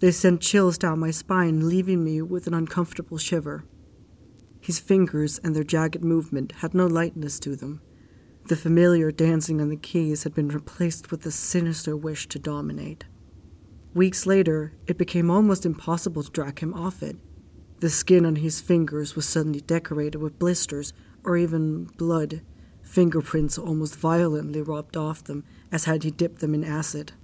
they 0.04 0.10
sent 0.10 0.42
chills 0.42 0.76
down 0.76 0.98
my 0.98 1.10
spine, 1.10 1.66
leaving 1.66 2.04
me 2.04 2.20
with 2.20 2.46
an 2.46 2.52
uncomfortable 2.52 3.16
shiver. 3.16 3.64
His 4.60 4.78
fingers 4.78 5.40
and 5.42 5.56
their 5.56 5.64
jagged 5.64 6.04
movement 6.04 6.52
had 6.58 6.74
no 6.74 6.86
lightness 6.86 7.40
to 7.40 7.56
them. 7.56 7.80
The 8.48 8.54
familiar 8.54 9.10
dancing 9.10 9.62
on 9.62 9.70
the 9.70 9.78
keys 9.78 10.24
had 10.24 10.34
been 10.34 10.48
replaced 10.48 11.10
with 11.10 11.24
a 11.24 11.30
sinister 11.30 11.96
wish 11.96 12.28
to 12.28 12.38
dominate. 12.38 13.06
Weeks 13.94 14.26
later, 14.26 14.74
it 14.86 14.98
became 14.98 15.30
almost 15.30 15.64
impossible 15.64 16.22
to 16.22 16.30
drag 16.30 16.58
him 16.58 16.74
off 16.74 17.02
it. 17.02 17.16
The 17.80 17.88
skin 17.88 18.26
on 18.26 18.36
his 18.36 18.60
fingers 18.60 19.16
was 19.16 19.26
suddenly 19.26 19.62
decorated 19.62 20.18
with 20.18 20.38
blisters 20.38 20.92
or 21.24 21.38
even 21.38 21.84
blood, 21.96 22.42
fingerprints 22.82 23.56
almost 23.56 23.96
violently 23.96 24.60
rubbed 24.60 24.98
off 24.98 25.24
them 25.24 25.44
as 25.72 25.86
had 25.86 26.02
he 26.02 26.10
dipped 26.10 26.40
them 26.40 26.52
in 26.52 26.62
acid. 26.62 27.14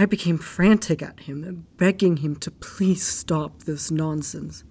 I 0.00 0.06
became 0.06 0.38
frantic 0.38 1.02
at 1.02 1.18
him, 1.18 1.66
begging 1.76 2.18
him 2.18 2.36
to 2.36 2.52
please 2.52 3.04
stop 3.04 3.64
this 3.64 3.90
nonsense. 3.90 4.62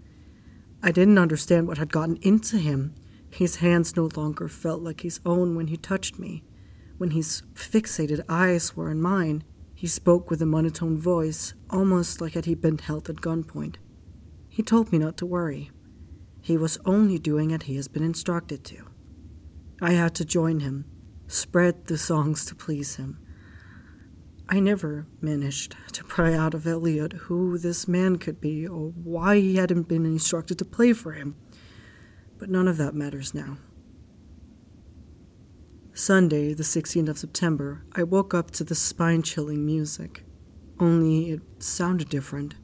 I 0.81 0.93
didn't 0.93 1.17
understand 1.17 1.67
what 1.67 1.77
had 1.77 1.91
gotten 1.91 2.17
into 2.21 2.57
him. 2.57 2.95
His 3.29 3.57
hands 3.57 3.97
no 3.97 4.09
longer 4.15 4.47
felt 4.47 4.81
like 4.81 5.01
his 5.01 5.19
own 5.25 5.57
when 5.57 5.67
he 5.67 5.75
touched 5.75 6.17
me. 6.17 6.45
When 6.97 7.11
his 7.11 7.43
fixated 7.53 8.23
eyes 8.29 8.77
were 8.77 8.89
on 8.89 9.01
mine, 9.01 9.43
he 9.75 9.85
spoke 9.85 10.29
with 10.29 10.41
a 10.41 10.45
monotone 10.45 10.97
voice, 10.97 11.53
almost 11.69 12.21
like 12.21 12.33
had 12.33 12.45
he 12.45 12.55
been 12.55 12.77
held 12.77 13.09
at 13.09 13.17
gunpoint. 13.17 13.75
He 14.47 14.63
told 14.63 14.93
me 14.93 14.97
not 14.97 15.17
to 15.17 15.25
worry. 15.25 15.71
He 16.39 16.55
was 16.55 16.79
only 16.85 17.19
doing 17.19 17.51
as 17.51 17.63
he 17.63 17.75
has 17.75 17.89
been 17.89 18.01
instructed 18.01 18.63
to. 18.63 18.85
I 19.81 19.91
had 19.91 20.15
to 20.15 20.25
join 20.25 20.61
him, 20.61 20.85
spread 21.27 21.87
the 21.87 21.97
songs 21.97 22.45
to 22.45 22.55
please 22.55 22.95
him. 22.95 23.19
I 24.49 24.61
never 24.61 25.07
managed 25.19 25.75
to 25.91 26.05
pry 26.05 26.33
out 26.33 26.53
of 26.53 26.65
Elliot 26.65 27.13
who 27.13 27.57
this 27.57 27.87
man 27.87 28.17
could 28.17 28.39
be 28.39 28.65
or 28.65 28.91
why 28.91 29.39
he 29.39 29.57
hadn't 29.57 29.89
been 29.89 30.05
instructed 30.05 30.57
to 30.59 30.65
play 30.65 30.93
for 30.93 31.11
him. 31.11 31.35
But 32.37 32.49
none 32.49 32.67
of 32.67 32.77
that 32.77 32.95
matters 32.95 33.33
now. 33.33 33.57
Sunday, 35.93 36.53
the 36.53 36.63
16th 36.63 37.09
of 37.09 37.17
September, 37.17 37.83
I 37.93 38.03
woke 38.03 38.33
up 38.33 38.51
to 38.51 38.63
the 38.63 38.75
spine 38.75 39.21
chilling 39.21 39.65
music. 39.65 40.23
Only 40.79 41.31
it 41.31 41.41
sounded 41.59 42.07
different. 42.07 42.55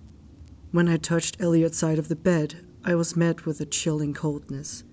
When 0.72 0.88
I 0.88 0.98
touched 0.98 1.42
Elliot's 1.42 1.78
side 1.78 2.00
of 2.00 2.08
the 2.08 2.16
bed, 2.16 2.66
I 2.86 2.96
was 2.96 3.18
met 3.18 3.46
with 3.46 3.60
a 3.60 3.66
chilling 3.66 4.14
coldness. 4.14 4.84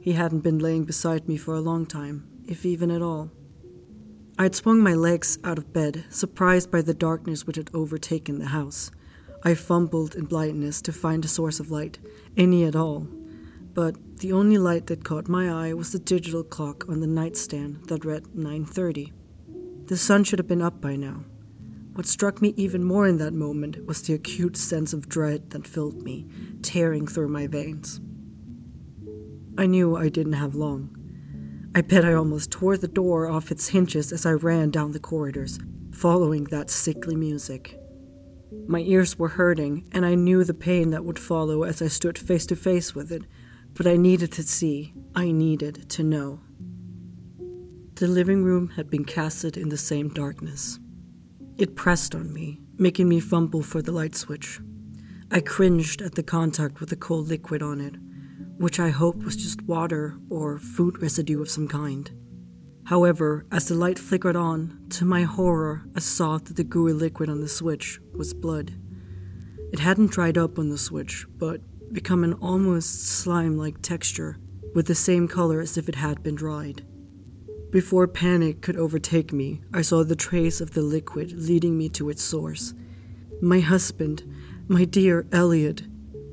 He 0.00 0.12
hadn't 0.12 0.40
been 0.40 0.58
laying 0.58 0.84
beside 0.84 1.26
me 1.26 1.36
for 1.36 1.54
a 1.54 1.60
long 1.60 1.86
time, 1.86 2.28
if 2.46 2.64
even 2.64 2.90
at 2.90 3.02
all. 3.02 3.32
I 4.38 4.42
had 4.42 4.54
swung 4.54 4.82
my 4.82 4.92
legs 4.92 5.38
out 5.44 5.56
of 5.56 5.72
bed, 5.72 6.04
surprised 6.10 6.70
by 6.70 6.82
the 6.82 6.92
darkness 6.92 7.46
which 7.46 7.56
had 7.56 7.70
overtaken 7.72 8.38
the 8.38 8.46
house. 8.46 8.90
I 9.42 9.54
fumbled 9.54 10.14
in 10.14 10.26
blindness 10.26 10.82
to 10.82 10.92
find 10.92 11.24
a 11.24 11.28
source 11.28 11.58
of 11.58 11.70
light, 11.70 11.98
any 12.36 12.64
at 12.64 12.76
all. 12.76 13.08
But 13.72 14.18
the 14.18 14.32
only 14.32 14.58
light 14.58 14.88
that 14.88 15.04
caught 15.04 15.28
my 15.28 15.48
eye 15.48 15.72
was 15.72 15.92
the 15.92 15.98
digital 15.98 16.44
clock 16.44 16.84
on 16.86 17.00
the 17.00 17.06
nightstand 17.06 17.86
that 17.86 18.04
read 18.04 18.34
9:30. 18.34 19.12
The 19.86 19.96
sun 19.96 20.24
should 20.24 20.38
have 20.38 20.48
been 20.48 20.60
up 20.60 20.82
by 20.82 20.96
now. 20.96 21.24
What 21.94 22.06
struck 22.06 22.42
me 22.42 22.52
even 22.58 22.84
more 22.84 23.06
in 23.06 23.16
that 23.16 23.32
moment 23.32 23.86
was 23.86 24.02
the 24.02 24.12
acute 24.12 24.58
sense 24.58 24.92
of 24.92 25.08
dread 25.08 25.48
that 25.50 25.66
filled 25.66 26.02
me, 26.02 26.26
tearing 26.60 27.06
through 27.06 27.28
my 27.28 27.46
veins. 27.46 28.02
I 29.56 29.64
knew 29.64 29.96
I 29.96 30.10
didn't 30.10 30.34
have 30.34 30.54
long. 30.54 30.90
I 31.74 31.80
bet 31.80 32.04
I 32.04 32.12
almost 32.14 32.45
tore 32.56 32.78
the 32.78 32.88
door 32.88 33.28
off 33.28 33.50
its 33.50 33.68
hinges 33.68 34.12
as 34.12 34.24
I 34.24 34.30
ran 34.30 34.70
down 34.70 34.92
the 34.92 34.98
corridors, 34.98 35.58
following 35.90 36.44
that 36.44 36.70
sickly 36.70 37.14
music. 37.14 37.78
My 38.66 38.78
ears 38.78 39.18
were 39.18 39.28
hurting, 39.28 39.86
and 39.92 40.06
I 40.06 40.14
knew 40.14 40.42
the 40.42 40.54
pain 40.54 40.88
that 40.88 41.04
would 41.04 41.18
follow 41.18 41.64
as 41.64 41.82
I 41.82 41.88
stood 41.88 42.16
face 42.16 42.46
to 42.46 42.56
face 42.56 42.94
with 42.94 43.12
it, 43.12 43.24
but 43.74 43.86
I 43.86 43.98
needed 43.98 44.32
to 44.32 44.42
see, 44.42 44.94
I 45.14 45.32
needed 45.32 45.90
to 45.90 46.02
know. 46.02 46.40
The 47.96 48.08
living 48.08 48.42
room 48.42 48.70
had 48.70 48.88
been 48.88 49.04
casted 49.04 49.58
in 49.58 49.68
the 49.68 49.76
same 49.76 50.08
darkness. 50.08 50.78
It 51.58 51.76
pressed 51.76 52.14
on 52.14 52.32
me, 52.32 52.58
making 52.78 53.06
me 53.06 53.20
fumble 53.20 53.62
for 53.62 53.82
the 53.82 53.92
light 53.92 54.16
switch. 54.16 54.60
I 55.30 55.40
cringed 55.40 56.00
at 56.00 56.14
the 56.14 56.22
contact 56.22 56.80
with 56.80 56.88
the 56.88 56.96
cold 56.96 57.28
liquid 57.28 57.60
on 57.60 57.82
it 57.82 57.96
which 58.58 58.80
I 58.80 58.88
hoped 58.88 59.22
was 59.22 59.36
just 59.36 59.60
water 59.62 60.16
or 60.30 60.58
food 60.58 61.02
residue 61.02 61.42
of 61.42 61.50
some 61.50 61.68
kind. 61.68 62.10
However, 62.86 63.44
as 63.50 63.66
the 63.66 63.74
light 63.74 63.98
flickered 63.98 64.36
on, 64.36 64.86
to 64.90 65.04
my 65.04 65.24
horror, 65.24 65.82
I 65.96 65.98
saw 65.98 66.38
that 66.38 66.54
the 66.54 66.62
gooey 66.62 66.92
liquid 66.92 67.28
on 67.28 67.40
the 67.40 67.48
switch 67.48 68.00
was 68.14 68.32
blood. 68.32 68.74
It 69.72 69.80
hadn't 69.80 70.12
dried 70.12 70.38
up 70.38 70.56
on 70.56 70.68
the 70.68 70.78
switch, 70.78 71.26
but 71.36 71.60
become 71.92 72.22
an 72.22 72.34
almost 72.34 73.04
slime 73.08 73.58
like 73.58 73.82
texture, 73.82 74.38
with 74.72 74.86
the 74.86 74.94
same 74.94 75.26
color 75.26 75.60
as 75.60 75.76
if 75.76 75.88
it 75.88 75.96
had 75.96 76.22
been 76.22 76.36
dried. 76.36 76.86
Before 77.72 78.06
panic 78.06 78.60
could 78.60 78.76
overtake 78.76 79.32
me, 79.32 79.62
I 79.74 79.82
saw 79.82 80.04
the 80.04 80.14
trace 80.14 80.60
of 80.60 80.74
the 80.74 80.82
liquid 80.82 81.32
leading 81.32 81.76
me 81.76 81.88
to 81.90 82.08
its 82.08 82.22
source. 82.22 82.72
My 83.42 83.58
husband, 83.58 84.22
my 84.68 84.84
dear 84.84 85.26
Elliot, 85.32 85.82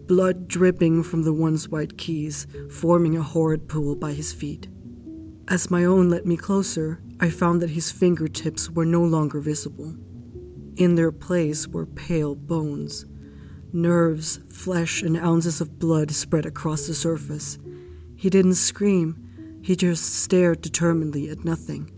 blood 0.05 0.47
dripping 0.47 1.01
from 1.01 1.23
the 1.23 1.33
once 1.33 1.67
white 1.67 1.97
keys, 1.97 2.45
forming 2.69 3.17
a 3.17 3.23
horrid 3.23 3.67
pool 3.67 3.95
by 3.95 4.11
his 4.11 4.31
feet. 4.31 4.67
As 5.49 5.69
my 5.69 5.83
own 5.83 6.09
let 6.09 6.25
me 6.25 6.37
closer, 6.37 7.01
I 7.19 7.29
found 7.29 7.61
that 7.61 7.71
his 7.71 7.91
fingertips 7.91 8.69
were 8.69 8.85
no 8.85 9.03
longer 9.03 9.41
visible. 9.41 9.93
In 10.77 10.95
their 10.95 11.11
place 11.11 11.67
were 11.67 11.85
pale 11.85 12.33
bones. 12.33 13.05
Nerves, 13.73 14.39
flesh, 14.49 15.01
and 15.01 15.17
ounces 15.17 15.59
of 15.59 15.79
blood 15.79 16.11
spread 16.11 16.45
across 16.45 16.87
the 16.87 16.93
surface. 16.93 17.57
He 18.15 18.29
didn't 18.29 18.55
scream, 18.55 19.59
he 19.61 19.75
just 19.75 20.13
stared 20.15 20.61
determinedly 20.61 21.29
at 21.29 21.43
nothing. 21.43 21.91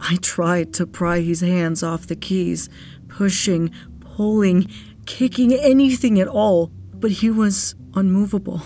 I 0.00 0.16
tried 0.16 0.72
to 0.74 0.86
pry 0.86 1.20
his 1.20 1.42
hands 1.42 1.82
off 1.82 2.06
the 2.06 2.16
keys, 2.16 2.70
pushing, 3.08 3.70
pulling, 4.00 4.70
kicking 5.04 5.52
anything 5.52 6.18
at 6.18 6.28
all, 6.28 6.70
but 6.94 7.10
he 7.10 7.30
was 7.30 7.74
unmovable. 7.94 8.62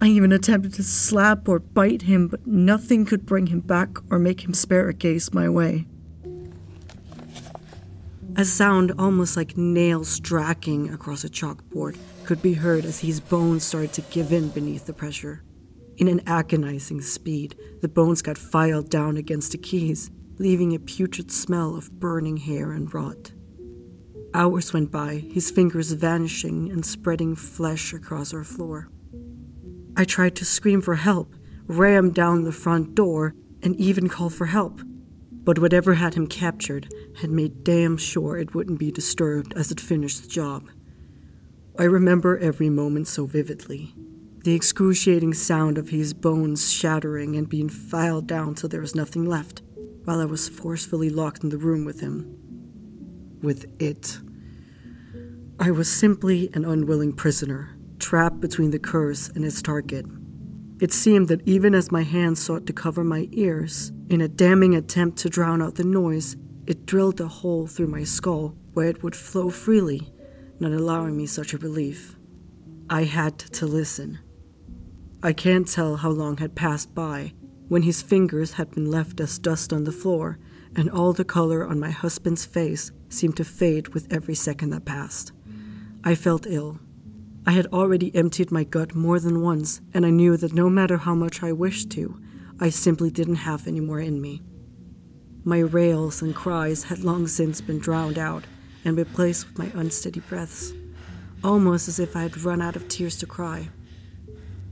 I 0.00 0.08
even 0.08 0.32
attempted 0.32 0.74
to 0.74 0.82
slap 0.82 1.48
or 1.48 1.58
bite 1.58 2.02
him, 2.02 2.28
but 2.28 2.46
nothing 2.46 3.04
could 3.04 3.24
bring 3.24 3.46
him 3.46 3.60
back 3.60 3.96
or 4.10 4.18
make 4.18 4.44
him 4.44 4.52
spare 4.52 4.88
a 4.88 4.94
gaze 4.94 5.32
my 5.32 5.48
way. 5.48 5.86
A 8.36 8.44
sound 8.44 8.92
almost 8.98 9.36
like 9.36 9.56
nails 9.56 10.08
striking 10.08 10.92
across 10.92 11.22
a 11.22 11.28
chalkboard 11.28 11.96
could 12.24 12.42
be 12.42 12.54
heard 12.54 12.84
as 12.84 12.98
his 12.98 13.20
bones 13.20 13.62
started 13.62 13.92
to 13.92 14.00
give 14.02 14.32
in 14.32 14.48
beneath 14.48 14.86
the 14.86 14.92
pressure. 14.92 15.44
In 15.98 16.08
an 16.08 16.20
agonizing 16.26 17.00
speed, 17.00 17.54
the 17.80 17.88
bones 17.88 18.22
got 18.22 18.36
filed 18.36 18.90
down 18.90 19.16
against 19.16 19.52
the 19.52 19.58
keys, 19.58 20.10
leaving 20.38 20.74
a 20.74 20.80
putrid 20.80 21.30
smell 21.30 21.76
of 21.76 21.92
burning 22.00 22.38
hair 22.38 22.72
and 22.72 22.92
rot. 22.92 23.30
Hours 24.34 24.72
went 24.72 24.90
by, 24.90 25.18
his 25.18 25.52
fingers 25.52 25.92
vanishing 25.92 26.72
and 26.72 26.84
spreading 26.84 27.36
flesh 27.36 27.92
across 27.92 28.34
our 28.34 28.42
floor. 28.42 28.88
I 29.96 30.04
tried 30.04 30.36
to 30.36 30.44
scream 30.44 30.80
for 30.80 30.96
help, 30.96 31.34
ram 31.66 32.10
down 32.10 32.44
the 32.44 32.52
front 32.52 32.94
door, 32.94 33.34
and 33.62 33.76
even 33.76 34.08
call 34.08 34.30
for 34.30 34.46
help. 34.46 34.80
But 35.30 35.58
whatever 35.58 35.94
had 35.94 36.14
him 36.14 36.26
captured 36.26 36.92
had 37.20 37.30
made 37.30 37.64
damn 37.64 37.96
sure 37.96 38.36
it 38.36 38.54
wouldn't 38.54 38.78
be 38.78 38.90
disturbed 38.90 39.52
as 39.54 39.70
it 39.70 39.80
finished 39.80 40.22
the 40.22 40.28
job. 40.28 40.68
I 41.78 41.84
remember 41.84 42.38
every 42.38 42.70
moment 42.70 43.08
so 43.08 43.26
vividly. 43.26 43.94
The 44.44 44.54
excruciating 44.54 45.34
sound 45.34 45.78
of 45.78 45.88
his 45.88 46.14
bones 46.14 46.72
shattering 46.72 47.36
and 47.36 47.48
being 47.48 47.68
filed 47.68 48.26
down 48.26 48.54
till 48.54 48.68
there 48.68 48.80
was 48.80 48.94
nothing 48.94 49.24
left, 49.24 49.62
while 50.04 50.20
I 50.20 50.26
was 50.26 50.48
forcefully 50.48 51.10
locked 51.10 51.42
in 51.42 51.50
the 51.50 51.58
room 51.58 51.84
with 51.84 52.00
him 52.00 52.38
with 53.44 53.66
it. 53.80 54.18
I 55.60 55.70
was 55.70 55.92
simply 55.92 56.50
an 56.54 56.64
unwilling 56.64 57.12
prisoner, 57.12 57.73
trapped 58.04 58.38
between 58.38 58.70
the 58.70 58.78
curse 58.78 59.30
and 59.30 59.46
its 59.46 59.62
target. 59.62 60.04
It 60.78 60.92
seemed 60.92 61.28
that 61.28 61.40
even 61.48 61.74
as 61.74 61.90
my 61.90 62.02
hands 62.02 62.38
sought 62.38 62.66
to 62.66 62.72
cover 62.74 63.02
my 63.02 63.28
ears, 63.32 63.92
in 64.10 64.20
a 64.20 64.28
damning 64.28 64.74
attempt 64.74 65.16
to 65.20 65.30
drown 65.30 65.62
out 65.62 65.76
the 65.76 65.84
noise, 65.84 66.36
it 66.66 66.84
drilled 66.84 67.18
a 67.22 67.28
hole 67.28 67.66
through 67.66 67.86
my 67.86 68.04
skull 68.04 68.54
where 68.74 68.88
it 68.88 69.02
would 69.02 69.16
flow 69.16 69.48
freely, 69.48 70.12
not 70.60 70.72
allowing 70.72 71.16
me 71.16 71.24
such 71.24 71.54
a 71.54 71.58
relief. 71.58 72.16
I 72.90 73.04
had 73.04 73.38
to 73.38 73.64
listen. 73.66 74.18
I 75.22 75.32
can't 75.32 75.66
tell 75.66 75.96
how 75.96 76.10
long 76.10 76.36
had 76.36 76.54
passed 76.54 76.94
by 76.94 77.32
when 77.68 77.84
his 77.84 78.02
fingers 78.02 78.52
had 78.52 78.70
been 78.72 78.90
left 78.90 79.18
as 79.18 79.38
dust 79.38 79.72
on 79.72 79.84
the 79.84 79.92
floor 79.92 80.38
and 80.76 80.90
all 80.90 81.14
the 81.14 81.24
color 81.24 81.66
on 81.66 81.80
my 81.80 81.90
husband's 81.90 82.44
face 82.44 82.92
seemed 83.08 83.38
to 83.38 83.44
fade 83.44 83.94
with 83.94 84.12
every 84.12 84.34
second 84.34 84.70
that 84.70 84.84
passed. 84.84 85.32
I 86.04 86.14
felt 86.14 86.46
ill. 86.46 86.80
I 87.46 87.52
had 87.52 87.66
already 87.66 88.14
emptied 88.14 88.50
my 88.50 88.64
gut 88.64 88.94
more 88.94 89.20
than 89.20 89.42
once, 89.42 89.82
and 89.92 90.06
I 90.06 90.10
knew 90.10 90.36
that 90.38 90.54
no 90.54 90.70
matter 90.70 90.96
how 90.96 91.14
much 91.14 91.42
I 91.42 91.52
wished 91.52 91.90
to, 91.90 92.18
I 92.58 92.70
simply 92.70 93.10
didn't 93.10 93.36
have 93.36 93.66
any 93.66 93.80
more 93.80 94.00
in 94.00 94.20
me. 94.22 94.40
My 95.44 95.58
rails 95.58 96.22
and 96.22 96.34
cries 96.34 96.84
had 96.84 97.00
long 97.04 97.26
since 97.26 97.60
been 97.60 97.78
drowned 97.78 98.18
out 98.18 98.44
and 98.82 98.96
replaced 98.96 99.46
with 99.46 99.58
my 99.58 99.70
unsteady 99.78 100.20
breaths, 100.20 100.72
almost 101.42 101.86
as 101.86 101.98
if 101.98 102.16
I 102.16 102.22
had 102.22 102.42
run 102.42 102.62
out 102.62 102.76
of 102.76 102.88
tears 102.88 103.18
to 103.18 103.26
cry. 103.26 103.68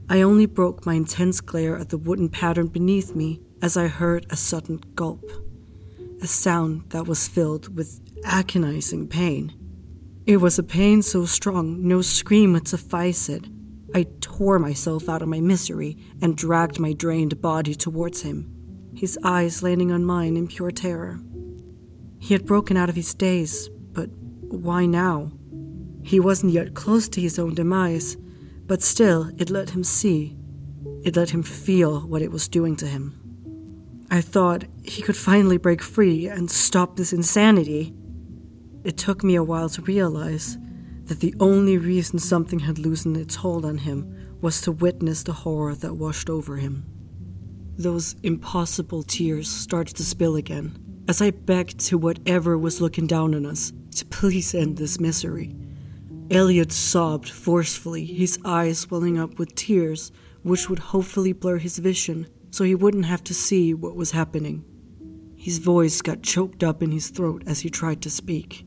I 0.08 0.22
only 0.22 0.46
broke 0.46 0.86
my 0.86 0.94
intense 0.94 1.42
glare 1.42 1.76
at 1.76 1.90
the 1.90 1.98
wooden 1.98 2.30
pattern 2.30 2.68
beneath 2.68 3.14
me 3.14 3.40
as 3.60 3.76
I 3.76 3.88
heard 3.88 4.26
a 4.30 4.36
sudden 4.36 4.80
gulp, 4.94 5.30
a 6.22 6.26
sound 6.26 6.88
that 6.88 7.06
was 7.06 7.28
filled 7.28 7.76
with 7.76 8.00
agonizing 8.24 9.08
pain. 9.08 9.52
It 10.24 10.36
was 10.36 10.58
a 10.58 10.62
pain 10.62 11.02
so 11.02 11.24
strong 11.24 11.86
no 11.86 12.00
scream 12.00 12.52
would 12.52 12.68
suffice 12.68 13.28
it. 13.28 13.44
I 13.94 14.06
tore 14.20 14.58
myself 14.58 15.08
out 15.08 15.20
of 15.20 15.28
my 15.28 15.40
misery 15.40 15.98
and 16.20 16.36
dragged 16.36 16.78
my 16.78 16.92
drained 16.92 17.42
body 17.42 17.74
towards 17.74 18.22
him, 18.22 18.48
his 18.94 19.18
eyes 19.24 19.62
landing 19.62 19.90
on 19.90 20.04
mine 20.04 20.36
in 20.36 20.46
pure 20.46 20.70
terror. 20.70 21.20
He 22.20 22.34
had 22.34 22.46
broken 22.46 22.76
out 22.76 22.88
of 22.88 22.94
his 22.94 23.12
daze, 23.14 23.68
but 23.92 24.10
why 24.12 24.86
now? 24.86 25.32
He 26.04 26.20
wasn't 26.20 26.52
yet 26.52 26.74
close 26.74 27.08
to 27.10 27.20
his 27.20 27.38
own 27.38 27.54
demise, 27.54 28.16
but 28.66 28.80
still 28.80 29.30
it 29.38 29.50
let 29.50 29.70
him 29.70 29.82
see. 29.82 30.36
It 31.02 31.16
let 31.16 31.30
him 31.30 31.42
feel 31.42 32.00
what 32.00 32.22
it 32.22 32.30
was 32.30 32.46
doing 32.46 32.76
to 32.76 32.86
him. 32.86 33.18
I 34.08 34.20
thought 34.20 34.64
he 34.84 35.02
could 35.02 35.16
finally 35.16 35.56
break 35.56 35.82
free 35.82 36.28
and 36.28 36.48
stop 36.48 36.96
this 36.96 37.12
insanity. 37.12 37.92
It 38.84 38.96
took 38.96 39.22
me 39.22 39.36
a 39.36 39.44
while 39.44 39.68
to 39.70 39.82
realize 39.82 40.58
that 41.04 41.20
the 41.20 41.34
only 41.38 41.78
reason 41.78 42.18
something 42.18 42.60
had 42.60 42.78
loosened 42.78 43.16
its 43.16 43.36
hold 43.36 43.64
on 43.64 43.78
him 43.78 44.36
was 44.40 44.60
to 44.62 44.72
witness 44.72 45.22
the 45.22 45.32
horror 45.32 45.74
that 45.76 45.94
washed 45.94 46.28
over 46.28 46.56
him. 46.56 46.84
Those 47.76 48.16
impossible 48.22 49.02
tears 49.04 49.48
started 49.48 49.96
to 49.96 50.04
spill 50.04 50.36
again 50.36 50.78
as 51.08 51.22
I 51.22 51.30
begged 51.30 51.78
to 51.80 51.98
whatever 51.98 52.58
was 52.58 52.80
looking 52.80 53.06
down 53.06 53.34
on 53.34 53.46
us 53.46 53.72
to 53.96 54.04
please 54.06 54.54
end 54.54 54.78
this 54.78 54.98
misery. 54.98 55.54
Elliot 56.30 56.72
sobbed 56.72 57.28
forcefully, 57.28 58.04
his 58.04 58.38
eyes 58.44 58.90
welling 58.90 59.18
up 59.18 59.38
with 59.38 59.54
tears 59.54 60.10
which 60.42 60.68
would 60.68 60.78
hopefully 60.78 61.32
blur 61.32 61.58
his 61.58 61.78
vision 61.78 62.26
so 62.50 62.64
he 62.64 62.74
wouldn't 62.74 63.04
have 63.04 63.22
to 63.24 63.34
see 63.34 63.74
what 63.74 63.96
was 63.96 64.10
happening. 64.10 64.64
His 65.36 65.58
voice 65.58 66.02
got 66.02 66.22
choked 66.22 66.62
up 66.62 66.82
in 66.82 66.90
his 66.90 67.10
throat 67.10 67.42
as 67.46 67.60
he 67.60 67.70
tried 67.70 68.02
to 68.02 68.10
speak. 68.10 68.64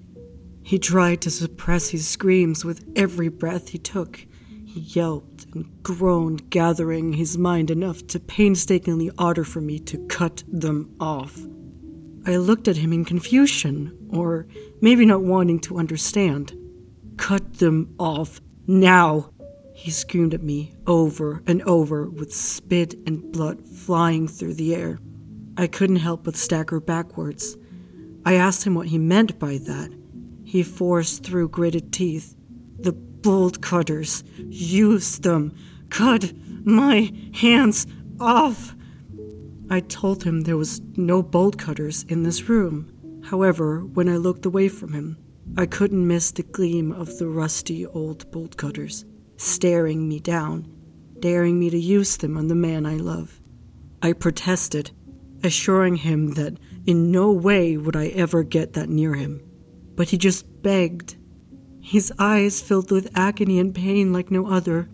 He 0.66 0.80
tried 0.80 1.22
to 1.22 1.30
suppress 1.30 1.90
his 1.90 2.08
screams 2.08 2.66
with 2.66 2.84
every 2.96 3.30
breath 3.30 3.70
he 3.70 3.78
took. 3.78 4.26
He 4.66 4.80
yelped 4.80 5.46
and 5.54 5.68
groaned, 5.84 6.50
gathering 6.50 7.14
his 7.14 7.38
mind 7.38 7.70
enough 7.70 8.08
to 8.08 8.20
painstakingly 8.20 9.12
order 9.20 9.44
for 9.44 9.62
me 9.62 9.78
to 9.82 10.00
cut 10.08 10.44
them 10.48 10.96
off. 11.00 11.40
I 12.26 12.38
looked 12.38 12.68
at 12.68 12.78
him 12.78 12.92
in 12.94 13.06
confusion, 13.06 13.96
or 14.10 14.48
maybe 14.82 15.06
not 15.06 15.22
wanting 15.22 15.60
to 15.62 15.78
understand. 15.78 16.58
Cut 17.18 17.60
them 17.60 17.94
off 18.00 18.42
now! 18.66 19.30
He 19.76 19.92
screamed 19.92 20.34
at 20.34 20.42
me 20.42 20.74
over 20.88 21.44
and 21.46 21.62
over 21.62 22.10
with 22.10 22.34
spit 22.34 22.96
and 23.06 23.32
blood 23.32 23.68
flying 23.68 24.28
through 24.28 24.56
the 24.56 24.74
air. 24.74 24.98
I 25.58 25.68
couldn't 25.68 25.98
help 25.98 26.24
but 26.24 26.36
stagger 26.36 26.80
backwards. 26.80 27.56
I 28.26 28.34
asked 28.34 28.66
him 28.66 28.74
what 28.74 28.88
he 28.88 28.98
meant 28.98 29.38
by 29.38 29.60
that. 29.60 29.92
He 30.46 30.64
forced 30.64 31.24
through 31.24 31.50
gritted 31.50 31.92
teeth. 31.92 32.36
The 32.80 32.94
bolt 32.94 33.62
cutters. 33.62 34.24
Use 34.38 35.20
them. 35.20 35.54
Cut 35.90 36.32
my 36.64 37.12
hands 37.34 37.86
off. 38.20 38.76
I 39.70 39.80
told 39.82 40.24
him 40.24 40.42
there 40.42 40.58
was 40.58 40.82
no 40.96 41.22
bolt 41.22 41.58
cutters 41.58 42.04
in 42.04 42.24
this 42.24 42.48
room. 42.48 42.92
However, 43.26 43.84
when 43.84 44.08
I 44.08 44.18
looked 44.18 44.46
away 44.46 44.70
from 44.70 44.94
him, 44.94 45.18
I 45.58 45.66
couldn't 45.66 46.08
miss 46.08 46.32
the 46.32 46.44
gleam 46.44 46.92
of 46.92 47.18
the 47.18 47.28
rusty 47.28 47.86
old 47.86 48.30
bolt 48.32 48.58
cutters 48.58 49.06
staring 49.38 50.08
me 50.08 50.20
down, 50.20 50.68
daring 51.20 51.60
me 51.60 51.70
to 51.70 51.78
use 51.78 52.18
them 52.18 52.38
on 52.38 52.48
the 52.48 52.56
man 52.56 52.86
I 52.86 52.98
love. 52.98 53.40
I 54.02 54.14
protested, 54.14 54.92
assuring 55.44 55.98
him 55.98 56.34
that 56.34 56.58
in 56.86 57.12
no 57.12 57.32
way 57.32 57.78
would 57.78 57.96
I 57.96 58.08
ever 58.08 58.44
get 58.44 58.74
that 58.74 58.90
near 58.90 59.14
him. 59.14 59.42
But 59.96 60.10
he 60.10 60.18
just 60.18 60.62
begged, 60.62 61.16
his 61.82 62.12
eyes 62.20 62.62
filled 62.62 62.92
with 62.92 63.16
agony 63.16 63.60
and 63.60 63.74
pain 63.74 64.12
like 64.12 64.32
no 64.32 64.48
other. 64.48 64.90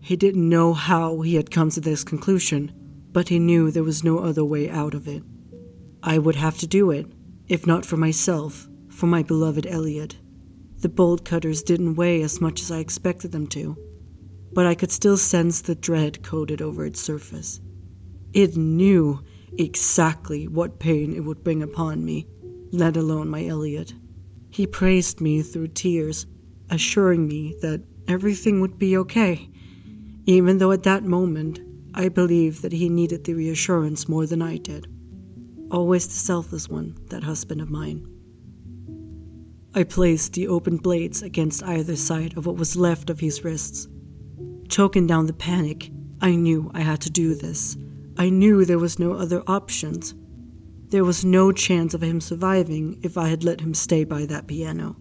He 0.00 0.16
didn't 0.16 0.48
know 0.48 0.72
how 0.72 1.20
he 1.20 1.34
had 1.34 1.50
come 1.50 1.70
to 1.70 1.80
this 1.80 2.02
conclusion, 2.02 2.72
but 3.12 3.28
he 3.28 3.38
knew 3.38 3.70
there 3.70 3.84
was 3.84 4.02
no 4.02 4.18
other 4.18 4.44
way 4.44 4.68
out 4.68 4.94
of 4.94 5.06
it. 5.06 5.22
I 6.02 6.18
would 6.18 6.36
have 6.36 6.58
to 6.58 6.66
do 6.66 6.90
it, 6.90 7.06
if 7.48 7.66
not 7.66 7.86
for 7.86 7.96
myself, 7.96 8.68
for 8.88 9.06
my 9.06 9.22
beloved 9.22 9.66
Elliot. 9.66 10.16
The 10.78 10.88
bolt 10.88 11.24
cutters 11.24 11.62
didn't 11.62 11.94
weigh 11.94 12.22
as 12.22 12.40
much 12.40 12.60
as 12.60 12.72
I 12.72 12.78
expected 12.78 13.30
them 13.30 13.46
to, 13.48 13.76
but 14.52 14.66
I 14.66 14.74
could 14.74 14.90
still 14.90 15.16
sense 15.16 15.60
the 15.60 15.76
dread 15.76 16.24
coated 16.24 16.60
over 16.60 16.84
its 16.84 17.00
surface. 17.00 17.60
It 18.32 18.56
knew 18.56 19.20
exactly 19.58 20.48
what 20.48 20.80
pain 20.80 21.14
it 21.14 21.20
would 21.20 21.44
bring 21.44 21.62
upon 21.62 22.04
me, 22.04 22.26
let 22.72 22.96
alone 22.96 23.28
my 23.28 23.46
Elliot. 23.46 23.94
He 24.50 24.66
praised 24.66 25.20
me 25.20 25.42
through 25.42 25.68
tears, 25.68 26.26
assuring 26.70 27.28
me 27.28 27.54
that 27.62 27.84
everything 28.08 28.60
would 28.60 28.78
be 28.78 28.96
okay, 28.96 29.48
even 30.26 30.58
though 30.58 30.72
at 30.72 30.82
that 30.82 31.04
moment 31.04 31.60
I 31.94 32.08
believed 32.08 32.62
that 32.62 32.72
he 32.72 32.88
needed 32.88 33.24
the 33.24 33.34
reassurance 33.34 34.08
more 34.08 34.26
than 34.26 34.42
I 34.42 34.56
did. 34.56 34.86
Always 35.70 36.06
the 36.06 36.14
selfless 36.14 36.68
one, 36.68 36.96
that 37.10 37.22
husband 37.22 37.60
of 37.60 37.70
mine. 37.70 38.06
I 39.74 39.84
placed 39.84 40.34
the 40.34 40.48
open 40.48 40.76
blades 40.76 41.22
against 41.22 41.62
either 41.62 41.96
side 41.96 42.36
of 42.36 42.46
what 42.46 42.56
was 42.56 42.76
left 42.76 43.08
of 43.08 43.20
his 43.20 43.42
wrists. 43.42 43.88
Choking 44.68 45.06
down 45.06 45.26
the 45.26 45.32
panic, 45.32 45.90
I 46.20 46.34
knew 46.34 46.70
I 46.74 46.80
had 46.80 47.00
to 47.02 47.10
do 47.10 47.34
this. 47.34 47.76
I 48.18 48.28
knew 48.28 48.64
there 48.64 48.78
was 48.78 48.98
no 48.98 49.14
other 49.14 49.42
options. 49.46 50.14
There 50.92 51.04
was 51.04 51.24
no 51.24 51.52
chance 51.52 51.94
of 51.94 52.02
him 52.02 52.20
surviving 52.20 52.98
if 53.02 53.16
I 53.16 53.28
had 53.28 53.44
let 53.44 53.62
him 53.62 53.72
stay 53.72 54.04
by 54.04 54.26
that 54.26 54.46
piano. 54.46 54.94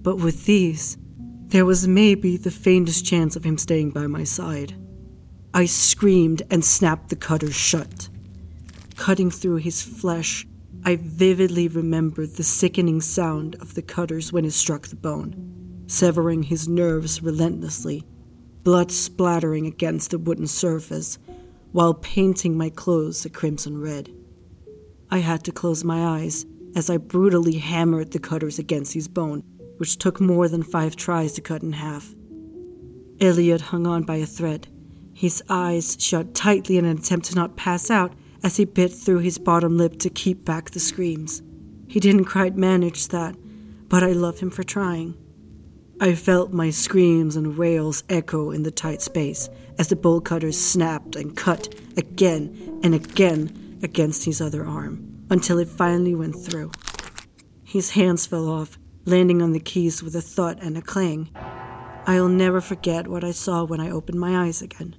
But 0.00 0.16
with 0.16 0.46
these, 0.46 0.96
there 1.48 1.66
was 1.66 1.86
maybe 1.86 2.38
the 2.38 2.50
faintest 2.50 3.04
chance 3.04 3.36
of 3.36 3.44
him 3.44 3.58
staying 3.58 3.90
by 3.90 4.06
my 4.06 4.24
side. 4.24 4.74
I 5.52 5.66
screamed 5.66 6.40
and 6.50 6.64
snapped 6.64 7.10
the 7.10 7.16
cutters 7.16 7.54
shut. 7.54 8.08
Cutting 8.96 9.30
through 9.30 9.56
his 9.56 9.82
flesh, 9.82 10.46
I 10.86 10.96
vividly 10.96 11.68
remembered 11.68 12.36
the 12.36 12.42
sickening 12.42 13.02
sound 13.02 13.56
of 13.56 13.74
the 13.74 13.82
cutters 13.82 14.32
when 14.32 14.46
it 14.46 14.52
struck 14.52 14.88
the 14.88 14.96
bone, 14.96 15.84
severing 15.86 16.44
his 16.44 16.66
nerves 16.66 17.22
relentlessly, 17.22 18.06
blood 18.64 18.90
splattering 18.90 19.66
against 19.66 20.12
the 20.12 20.18
wooden 20.18 20.46
surface, 20.46 21.18
while 21.72 21.92
painting 21.92 22.56
my 22.56 22.70
clothes 22.70 23.26
a 23.26 23.28
crimson 23.28 23.78
red. 23.78 24.10
I 25.10 25.18
had 25.18 25.44
to 25.44 25.52
close 25.52 25.82
my 25.82 26.18
eyes 26.18 26.46
as 26.76 26.88
I 26.88 26.96
brutally 26.96 27.58
hammered 27.58 28.12
the 28.12 28.20
cutters 28.20 28.58
against 28.58 28.94
his 28.94 29.08
bone, 29.08 29.42
which 29.78 29.98
took 29.98 30.20
more 30.20 30.48
than 30.48 30.62
five 30.62 30.94
tries 30.94 31.32
to 31.32 31.40
cut 31.40 31.62
in 31.62 31.72
half. 31.72 32.14
Elliot 33.20 33.60
hung 33.60 33.86
on 33.86 34.04
by 34.04 34.16
a 34.16 34.26
thread, 34.26 34.68
his 35.12 35.42
eyes 35.48 35.96
shut 35.98 36.34
tightly 36.34 36.78
in 36.78 36.84
an 36.84 36.96
attempt 36.96 37.26
to 37.26 37.34
not 37.34 37.56
pass 37.56 37.90
out 37.90 38.14
as 38.42 38.56
he 38.56 38.64
bit 38.64 38.92
through 38.92 39.18
his 39.18 39.36
bottom 39.36 39.76
lip 39.76 39.98
to 39.98 40.08
keep 40.08 40.44
back 40.44 40.70
the 40.70 40.80
screams. 40.80 41.42
He 41.88 42.00
didn't 42.00 42.24
quite 42.26 42.56
manage 42.56 43.08
that, 43.08 43.36
but 43.88 44.02
I 44.02 44.12
love 44.12 44.38
him 44.38 44.50
for 44.50 44.62
trying. 44.62 45.14
I 46.00 46.14
felt 46.14 46.52
my 46.52 46.70
screams 46.70 47.36
and 47.36 47.58
wails 47.58 48.04
echo 48.08 48.50
in 48.50 48.62
the 48.62 48.70
tight 48.70 49.02
space 49.02 49.50
as 49.78 49.88
the 49.88 49.96
bolt 49.96 50.24
cutters 50.24 50.58
snapped 50.58 51.16
and 51.16 51.36
cut 51.36 51.74
again 51.98 52.80
and 52.82 52.94
again 52.94 53.59
against 53.82 54.24
his 54.24 54.40
other 54.40 54.64
arm 54.66 55.26
until 55.30 55.58
it 55.58 55.68
finally 55.68 56.14
went 56.14 56.36
through. 56.36 56.70
His 57.64 57.90
hands 57.90 58.26
fell 58.26 58.48
off, 58.48 58.78
landing 59.04 59.40
on 59.40 59.52
the 59.52 59.60
keys 59.60 60.02
with 60.02 60.16
a 60.16 60.20
thud 60.20 60.58
and 60.60 60.76
a 60.76 60.82
clang. 60.82 61.30
I'll 62.06 62.28
never 62.28 62.60
forget 62.60 63.06
what 63.06 63.22
I 63.22 63.30
saw 63.30 63.64
when 63.64 63.80
I 63.80 63.90
opened 63.90 64.18
my 64.18 64.46
eyes 64.46 64.62
again. 64.62 64.96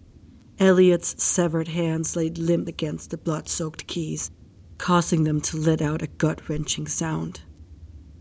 Elliot's 0.60 1.22
severed 1.22 1.70
hands 1.70 2.15
laid 2.15 2.38
limp 2.38 2.67
against 2.67 3.10
the 3.10 3.17
blood 3.17 3.50
soaked 3.50 3.88
keys, 3.88 4.30
causing 4.78 5.24
them 5.24 5.41
to 5.41 5.58
let 5.58 5.82
out 5.82 6.02
a 6.02 6.08
gut 6.08 6.48
wrenching 6.48 6.88
sound. 6.88 7.41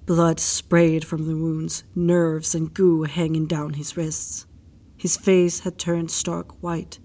Blood 0.06 0.40
sprayed 0.40 1.04
from 1.04 1.26
the 1.26 1.36
wounds, 1.36 1.84
nerves 1.94 2.54
and 2.54 2.72
goo 2.72 3.02
hanging 3.02 3.46
down 3.46 3.74
his 3.74 3.96
wrists. 3.96 4.46
His 4.96 5.16
face 5.16 5.60
had 5.60 5.78
turned 5.78 6.10
stark 6.10 6.62
white. 6.62 6.98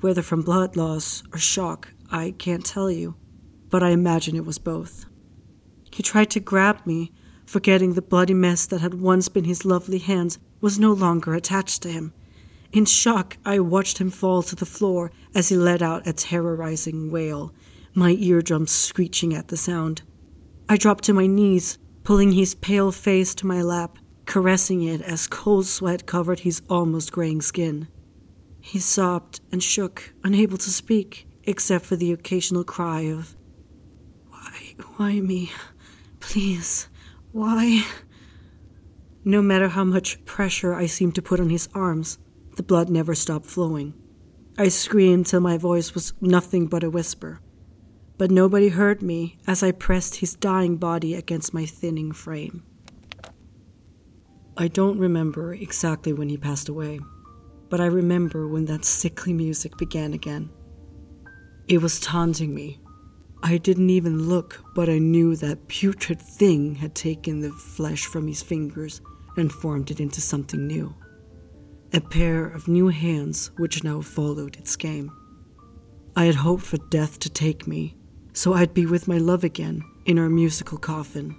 Whether 0.00 0.22
from 0.22 0.42
blood 0.42 0.76
loss 0.76 1.22
or 1.32 1.38
shock, 1.38 1.93
I 2.14 2.30
can't 2.38 2.64
tell 2.64 2.90
you, 2.90 3.16
but 3.68 3.82
I 3.82 3.90
imagine 3.90 4.36
it 4.36 4.46
was 4.46 4.58
both. 4.58 5.04
He 5.92 6.02
tried 6.02 6.30
to 6.30 6.40
grab 6.40 6.86
me, 6.86 7.12
forgetting 7.44 7.92
the 7.92 8.00
bloody 8.00 8.32
mess 8.32 8.64
that 8.66 8.80
had 8.80 8.94
once 8.94 9.28
been 9.28 9.44
his 9.44 9.66
lovely 9.66 9.98
hands 9.98 10.38
was 10.62 10.78
no 10.78 10.92
longer 10.92 11.34
attached 11.34 11.82
to 11.82 11.92
him 11.92 12.14
in 12.74 12.84
shock, 12.84 13.36
I 13.44 13.60
watched 13.60 13.98
him 13.98 14.10
fall 14.10 14.42
to 14.42 14.56
the 14.56 14.66
floor 14.66 15.12
as 15.32 15.48
he 15.48 15.56
let 15.56 15.80
out 15.80 16.08
a 16.08 16.12
terrorizing 16.12 17.08
wail, 17.08 17.54
my 17.94 18.10
eardrums 18.10 18.72
screeching 18.72 19.32
at 19.32 19.46
the 19.46 19.56
sound. 19.56 20.02
I 20.68 20.76
dropped 20.76 21.04
to 21.04 21.14
my 21.14 21.28
knees, 21.28 21.78
pulling 22.02 22.32
his 22.32 22.56
pale 22.56 22.90
face 22.90 23.32
to 23.36 23.46
my 23.46 23.62
lap, 23.62 23.98
caressing 24.26 24.82
it 24.82 25.00
as 25.02 25.28
cold 25.28 25.66
sweat 25.66 26.04
covered 26.06 26.40
his 26.40 26.62
almost 26.68 27.12
graying 27.12 27.42
skin. 27.42 27.86
He 28.60 28.80
sobbed 28.80 29.40
and 29.52 29.62
shook, 29.62 30.12
unable 30.24 30.58
to 30.58 30.70
speak, 30.70 31.28
except 31.46 31.84
for 31.84 31.96
the 31.96 32.12
occasional 32.12 32.64
cry 32.64 33.02
of, 33.02 33.36
Why, 34.28 34.74
why 34.96 35.20
me? 35.20 35.52
Please, 36.20 36.88
why? 37.32 37.84
No 39.24 39.40
matter 39.40 39.68
how 39.68 39.84
much 39.84 40.24
pressure 40.24 40.74
I 40.74 40.86
seemed 40.86 41.14
to 41.14 41.22
put 41.22 41.40
on 41.40 41.50
his 41.50 41.68
arms, 41.74 42.18
the 42.56 42.62
blood 42.62 42.88
never 42.88 43.14
stopped 43.14 43.46
flowing. 43.46 43.94
I 44.58 44.68
screamed 44.68 45.26
till 45.26 45.40
my 45.40 45.56
voice 45.58 45.94
was 45.94 46.12
nothing 46.20 46.66
but 46.66 46.84
a 46.84 46.90
whisper. 46.90 47.40
But 48.16 48.30
nobody 48.30 48.68
heard 48.68 49.02
me 49.02 49.38
as 49.46 49.62
I 49.62 49.72
pressed 49.72 50.16
his 50.16 50.36
dying 50.36 50.76
body 50.76 51.14
against 51.14 51.54
my 51.54 51.66
thinning 51.66 52.12
frame. 52.12 52.62
I 54.56 54.68
don't 54.68 54.98
remember 54.98 55.52
exactly 55.52 56.12
when 56.12 56.28
he 56.28 56.36
passed 56.36 56.68
away 56.68 57.00
but 57.74 57.80
I 57.80 57.86
remember 57.86 58.46
when 58.46 58.66
that 58.66 58.84
sickly 58.84 59.32
music 59.32 59.76
began 59.76 60.12
again. 60.12 60.48
It 61.66 61.80
was 61.80 61.98
taunting 61.98 62.54
me. 62.54 62.80
I 63.42 63.56
didn't 63.56 63.90
even 63.90 64.28
look, 64.28 64.62
but 64.74 64.88
I 64.88 64.98
knew 64.98 65.34
that 65.36 65.68
putrid 65.68 66.20
thing 66.20 66.74
had 66.74 66.94
taken 66.94 67.40
the 67.40 67.52
flesh 67.52 68.04
from 68.04 68.26
his 68.26 68.42
fingers 68.42 69.00
and 69.36 69.50
formed 69.50 69.90
it 69.90 70.00
into 70.00 70.20
something 70.20 70.66
new. 70.66 70.94
A 71.92 72.00
pair 72.00 72.46
of 72.46 72.68
new 72.68 72.88
hands 72.88 73.50
which 73.56 73.82
now 73.82 74.02
followed 74.02 74.56
its 74.56 74.76
game. 74.76 75.10
I 76.16 76.26
had 76.26 76.34
hoped 76.36 76.64
for 76.64 76.76
death 76.76 77.18
to 77.20 77.30
take 77.30 77.66
me, 77.66 77.96
so 78.32 78.52
I'd 78.52 78.74
be 78.74 78.86
with 78.86 79.08
my 79.08 79.18
love 79.18 79.42
again 79.42 79.82
in 80.04 80.18
our 80.18 80.28
musical 80.28 80.78
coffin. 80.78 81.34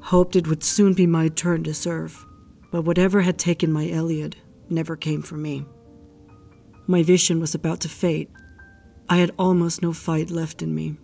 Hoped 0.00 0.36
it 0.36 0.46
would 0.46 0.62
soon 0.62 0.92
be 0.92 1.06
my 1.06 1.28
turn 1.28 1.64
to 1.64 1.74
serve, 1.74 2.26
but 2.70 2.82
whatever 2.82 3.22
had 3.22 3.38
taken 3.38 3.72
my 3.72 3.88
Elliot 3.90 4.36
never 4.68 4.96
came 4.96 5.22
for 5.22 5.36
me. 5.36 5.64
My 6.86 7.02
vision 7.02 7.40
was 7.40 7.54
about 7.54 7.80
to 7.80 7.88
fade. 7.88 8.28
I 9.08 9.18
had 9.18 9.32
almost 9.38 9.82
no 9.82 9.92
fight 9.92 10.30
left 10.30 10.62
in 10.62 10.74
me. 10.74 10.96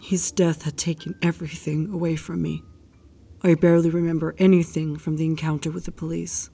His 0.00 0.32
death 0.32 0.62
had 0.62 0.76
taken 0.76 1.14
everything 1.22 1.88
away 1.92 2.16
from 2.16 2.42
me. 2.42 2.62
I 3.42 3.54
barely 3.54 3.90
remember 3.90 4.34
anything 4.38 4.96
from 4.96 5.16
the 5.16 5.24
encounter 5.24 5.70
with 5.70 5.84
the 5.84 5.92
police. 5.92 6.50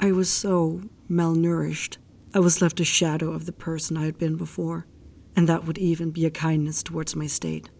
I 0.00 0.12
was 0.12 0.28
so 0.28 0.82
malnourished. 1.08 1.98
I 2.34 2.40
was 2.40 2.60
left 2.60 2.80
a 2.80 2.84
shadow 2.84 3.30
of 3.30 3.46
the 3.46 3.52
person 3.52 3.96
I 3.96 4.06
had 4.06 4.18
been 4.18 4.36
before, 4.36 4.86
and 5.36 5.48
that 5.48 5.66
would 5.66 5.78
even 5.78 6.10
be 6.10 6.26
a 6.26 6.30
kindness 6.30 6.82
towards 6.82 7.14
my 7.14 7.26
state. 7.26 7.70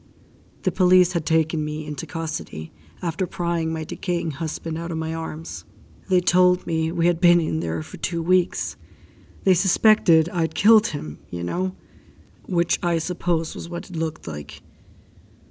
The 0.63 0.71
police 0.73 1.15
had 1.15 1.27
taken 1.27 1.65
me 1.65 1.87
into 1.87 2.07
custody 2.07 2.73
after 3.03 3.27
prying 3.27 3.73
my 3.73 3.83
decaying 3.83 4.33
husband 4.33 4.79
out 4.79 4.93
of 4.93 4.99
my 4.99 5.15
arms. 5.15 5.65
They 6.09 6.21
told 6.21 6.67
me 6.67 6.93
we 6.93 7.07
had 7.07 7.21
been 7.21 7.41
in 7.41 7.61
there 7.61 7.83
for 7.83 7.97
two 7.97 8.23
weeks. 8.23 8.77
They 9.45 9.55
suspected 9.55 10.29
I'd 10.29 10.55
killed 10.55 10.89
him, 10.89 11.19
you 11.31 11.43
know, 11.43 11.75
which 12.51 12.81
I 12.83 12.99
suppose 12.99 13.55
was 13.55 13.69
what 13.69 13.89
it 13.89 13.97
looked 13.97 14.27
like. 14.27 14.61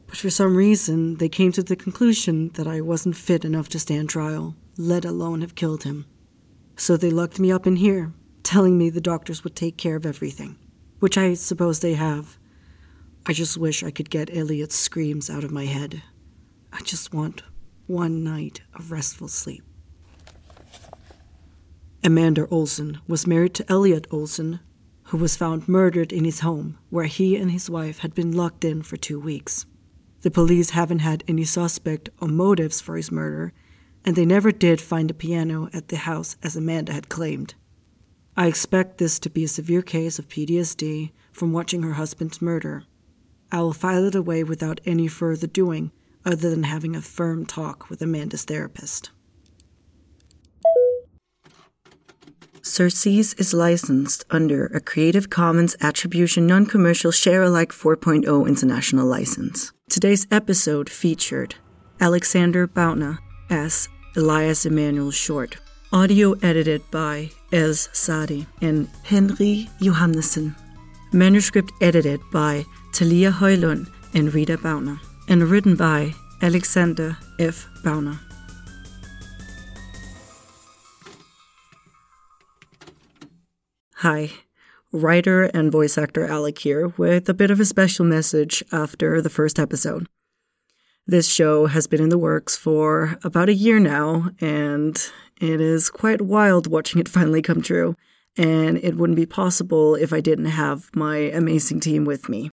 But 0.08 0.18
for 0.18 0.30
some 0.30 0.58
reason, 0.58 1.16
they 1.16 1.30
came 1.30 1.54
to 1.54 1.64
the 1.64 1.78
conclusion 1.78 2.50
that 2.56 2.68
I 2.68 2.82
wasn't 2.82 3.16
fit 3.16 3.46
enough 3.46 3.70
to 3.70 3.80
stand 3.80 4.10
trial, 4.10 4.56
let 4.78 5.06
alone 5.06 5.40
have 5.40 5.56
killed 5.56 5.84
him. 5.84 6.06
So 6.76 6.98
they 6.98 7.10
locked 7.10 7.40
me 7.40 7.52
up 7.54 7.66
in 7.66 7.78
here, 7.78 8.12
telling 8.44 8.78
me 8.78 8.90
the 8.90 9.00
doctors 9.00 9.46
would 9.46 9.56
take 9.56 9.78
care 9.78 9.96
of 9.96 10.06
everything, 10.06 10.58
which 11.00 11.18
I 11.18 11.36
suppose 11.36 11.80
they 11.80 11.94
have. 11.94 12.38
I 13.26 13.32
just 13.32 13.58
wish 13.58 13.82
I 13.82 13.92
could 13.92 14.10
get 14.10 14.36
Elliot's 14.36 14.76
screams 14.76 15.30
out 15.30 15.46
of 15.46 15.52
my 15.52 15.66
head. 15.66 16.04
I 16.74 16.82
just 16.82 17.14
want 17.14 17.44
one 17.88 18.24
night 18.26 18.62
of 18.74 18.92
restful 18.92 19.30
sleep. 19.30 19.64
Amanda 22.04 22.48
Olsen 22.50 23.00
was 23.08 23.26
married 23.26 23.54
to 23.56 23.72
Elliot 23.72 24.08
Olsen, 24.12 24.60
who 25.10 25.18
was 25.18 25.36
found 25.36 25.68
murdered 25.68 26.14
in 26.14 26.24
his 26.24 26.42
home, 26.42 26.78
where 26.92 27.06
he 27.06 27.36
and 27.36 27.50
his 27.50 27.70
wife 27.70 28.00
had 28.00 28.14
been 28.14 28.32
locked 28.32 28.64
in 28.64 28.84
for 28.84 28.96
two 28.96 29.20
weeks. 29.20 29.66
The 30.22 30.30
police 30.30 30.72
haven't 30.72 31.00
had 31.00 31.24
any 31.28 31.46
suspect 31.46 32.10
or 32.22 32.28
motives 32.28 32.80
for 32.80 32.96
his 32.96 33.12
murder, 33.12 33.52
and 34.06 34.16
they 34.16 34.26
never 34.26 34.52
did 34.52 34.80
find 34.80 35.10
a 35.10 35.16
piano 35.16 35.68
at 35.74 35.88
the 35.88 35.98
house 35.98 36.38
as 36.44 36.56
Amanda 36.56 36.94
had 36.94 37.10
claimed. 37.10 37.56
I 38.38 38.46
expect 38.48 39.00
this 39.00 39.18
to 39.20 39.32
be 39.32 39.44
a 39.44 39.48
severe 39.48 39.82
case 39.82 40.20
of 40.20 40.28
PTSD 40.28 41.12
from 41.32 41.54
watching 41.54 41.82
her 41.82 41.94
husband's 41.94 42.42
murder. 42.42 42.84
I 43.52 43.62
will 43.62 43.74
file 43.74 44.06
it 44.06 44.16
away 44.16 44.44
without 44.44 44.80
any 44.86 45.08
further 45.08 45.48
doing 45.48 45.92
other 46.24 46.52
than 46.52 46.64
having 46.64 46.96
a 46.96 47.02
firm 47.02 47.48
talk 47.48 47.90
with 47.90 48.02
Amanda's 48.04 48.44
therapist. 48.44 49.10
Surcease 52.62 53.34
is 53.36 53.54
licensed 53.54 54.26
under 54.30 54.66
a 54.68 54.82
Creative 54.82 55.30
Commons 55.30 55.76
Attribution 55.82 56.46
Non 56.46 56.66
Commercial 56.66 57.12
Share 57.12 57.44
Alike 57.44 57.72
4.0 57.72 58.48
international 58.48 59.06
license. 59.06 59.72
Today's 59.90 60.28
episode 60.30 60.90
featured 60.90 61.56
Alexander 62.02 62.68
Bauner 62.68 63.20
as 63.50 63.88
Ellias 64.16 64.66
Emanuel 64.66 65.12
Short, 65.12 65.58
audio 65.94 66.34
edited 66.44 66.82
by 66.92 67.32
Elz 67.52 67.90
Saari 67.94 68.46
and 68.62 68.88
Henry 69.04 69.70
Johannessen, 69.80 70.56
manuscript 71.14 71.72
edited 71.82 72.20
by 72.32 72.66
Thalia 72.94 73.32
Højlund 73.32 73.88
and 74.14 74.30
Reeda 74.30 74.58
Bauner, 74.58 75.00
and 75.28 75.44
written 75.44 75.76
by 75.76 76.14
Alexander 76.42 77.18
F. 77.40 77.68
Bauner. 77.84 78.20
Hi, 84.00 84.32
writer 84.94 85.44
and 85.44 85.74
voice 85.74 85.98
actor 85.98 86.26
Alec 86.26 86.60
here 86.60 86.88
with 86.96 87.28
a 87.28 87.34
bit 87.34 87.52
of 87.52 87.60
a 87.60 87.66
special 87.66 88.06
message 88.06 88.64
after 88.72 89.22
the 89.22 89.30
first 89.30 89.60
episode. 89.60 90.08
This 91.06 91.30
show 91.30 91.66
has 91.66 91.86
been 91.86 92.02
in 92.02 92.08
the 92.08 92.18
works 92.18 92.56
for 92.56 93.20
about 93.26 93.50
a 93.50 93.54
year 93.54 93.78
now, 93.78 94.30
and 94.40 94.96
it 95.42 95.60
is 95.60 95.90
quite 95.90 96.22
wild 96.22 96.66
watching 96.66 97.02
it 97.02 97.10
finally 97.10 97.42
come 97.42 97.62
true. 97.62 97.98
And 98.38 98.78
it 98.78 98.96
wouldn't 98.96 99.18
be 99.18 99.26
possible 99.26 99.96
if 99.96 100.14
I 100.14 100.22
didn't 100.22 100.46
have 100.46 100.90
my 100.96 101.18
amazing 101.18 101.82
team 101.82 102.06
with 102.06 102.30
me. 102.30 102.52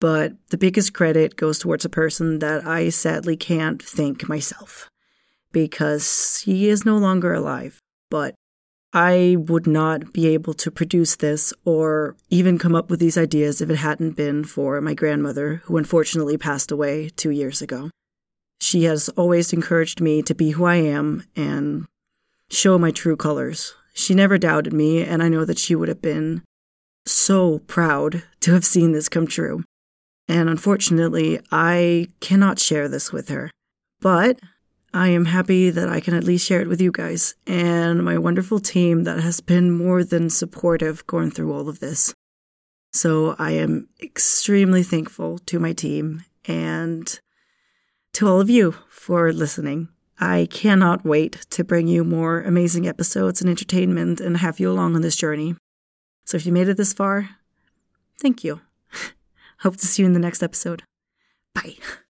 But 0.00 0.32
the 0.48 0.56
biggest 0.56 0.94
credit 0.94 1.36
goes 1.36 1.58
towards 1.58 1.84
a 1.84 1.90
person 1.90 2.38
that 2.38 2.66
I 2.66 2.88
sadly 2.88 3.36
can't 3.36 3.82
thank 3.82 4.30
myself 4.30 4.88
because 5.52 6.40
he 6.46 6.70
is 6.70 6.86
no 6.86 6.96
longer 6.96 7.34
alive. 7.34 7.82
But 8.08 8.34
I 8.96 9.36
would 9.38 9.66
not 9.66 10.14
be 10.14 10.26
able 10.28 10.54
to 10.54 10.70
produce 10.70 11.16
this 11.16 11.52
or 11.66 12.16
even 12.30 12.58
come 12.58 12.74
up 12.74 12.88
with 12.88 12.98
these 12.98 13.18
ideas 13.18 13.60
if 13.60 13.68
it 13.68 13.76
hadn't 13.76 14.16
been 14.16 14.42
for 14.42 14.80
my 14.80 14.94
grandmother, 14.94 15.60
who 15.64 15.76
unfortunately 15.76 16.38
passed 16.38 16.72
away 16.72 17.10
two 17.10 17.28
years 17.28 17.60
ago. 17.60 17.90
She 18.58 18.84
has 18.84 19.10
always 19.10 19.52
encouraged 19.52 20.00
me 20.00 20.22
to 20.22 20.34
be 20.34 20.52
who 20.52 20.64
I 20.64 20.76
am 20.76 21.24
and 21.36 21.84
show 22.48 22.78
my 22.78 22.90
true 22.90 23.16
colors. 23.16 23.74
She 23.92 24.14
never 24.14 24.38
doubted 24.38 24.72
me, 24.72 25.02
and 25.02 25.22
I 25.22 25.28
know 25.28 25.44
that 25.44 25.58
she 25.58 25.74
would 25.74 25.88
have 25.88 26.00
been 26.00 26.42
so 27.04 27.58
proud 27.66 28.22
to 28.40 28.54
have 28.54 28.64
seen 28.64 28.92
this 28.92 29.10
come 29.10 29.26
true. 29.26 29.62
And 30.26 30.48
unfortunately, 30.48 31.38
I 31.52 32.08
cannot 32.20 32.58
share 32.58 32.88
this 32.88 33.12
with 33.12 33.28
her. 33.28 33.50
But 34.00 34.40
I 34.96 35.08
am 35.08 35.26
happy 35.26 35.68
that 35.68 35.90
I 35.90 36.00
can 36.00 36.14
at 36.14 36.24
least 36.24 36.46
share 36.46 36.62
it 36.62 36.68
with 36.68 36.80
you 36.80 36.90
guys 36.90 37.34
and 37.46 38.02
my 38.02 38.16
wonderful 38.16 38.58
team 38.58 39.04
that 39.04 39.20
has 39.20 39.42
been 39.42 39.70
more 39.70 40.02
than 40.02 40.30
supportive 40.30 41.06
going 41.06 41.30
through 41.30 41.52
all 41.52 41.68
of 41.68 41.80
this. 41.80 42.14
So 42.94 43.36
I 43.38 43.50
am 43.50 43.90
extremely 44.02 44.82
thankful 44.82 45.36
to 45.40 45.60
my 45.60 45.74
team 45.74 46.24
and 46.46 47.20
to 48.14 48.26
all 48.26 48.40
of 48.40 48.48
you 48.48 48.74
for 48.88 49.34
listening. 49.34 49.90
I 50.18 50.48
cannot 50.50 51.04
wait 51.04 51.44
to 51.50 51.62
bring 51.62 51.88
you 51.88 52.02
more 52.02 52.40
amazing 52.40 52.88
episodes 52.88 53.42
and 53.42 53.50
entertainment 53.50 54.18
and 54.18 54.38
have 54.38 54.58
you 54.58 54.70
along 54.70 54.96
on 54.96 55.02
this 55.02 55.16
journey. 55.16 55.56
So 56.24 56.38
if 56.38 56.46
you 56.46 56.52
made 56.52 56.68
it 56.68 56.78
this 56.78 56.94
far, 56.94 57.28
thank 58.18 58.42
you. 58.42 58.62
Hope 59.58 59.76
to 59.76 59.86
see 59.86 60.02
you 60.02 60.06
in 60.06 60.14
the 60.14 60.18
next 60.18 60.42
episode. 60.42 60.84
Bye. 61.52 61.76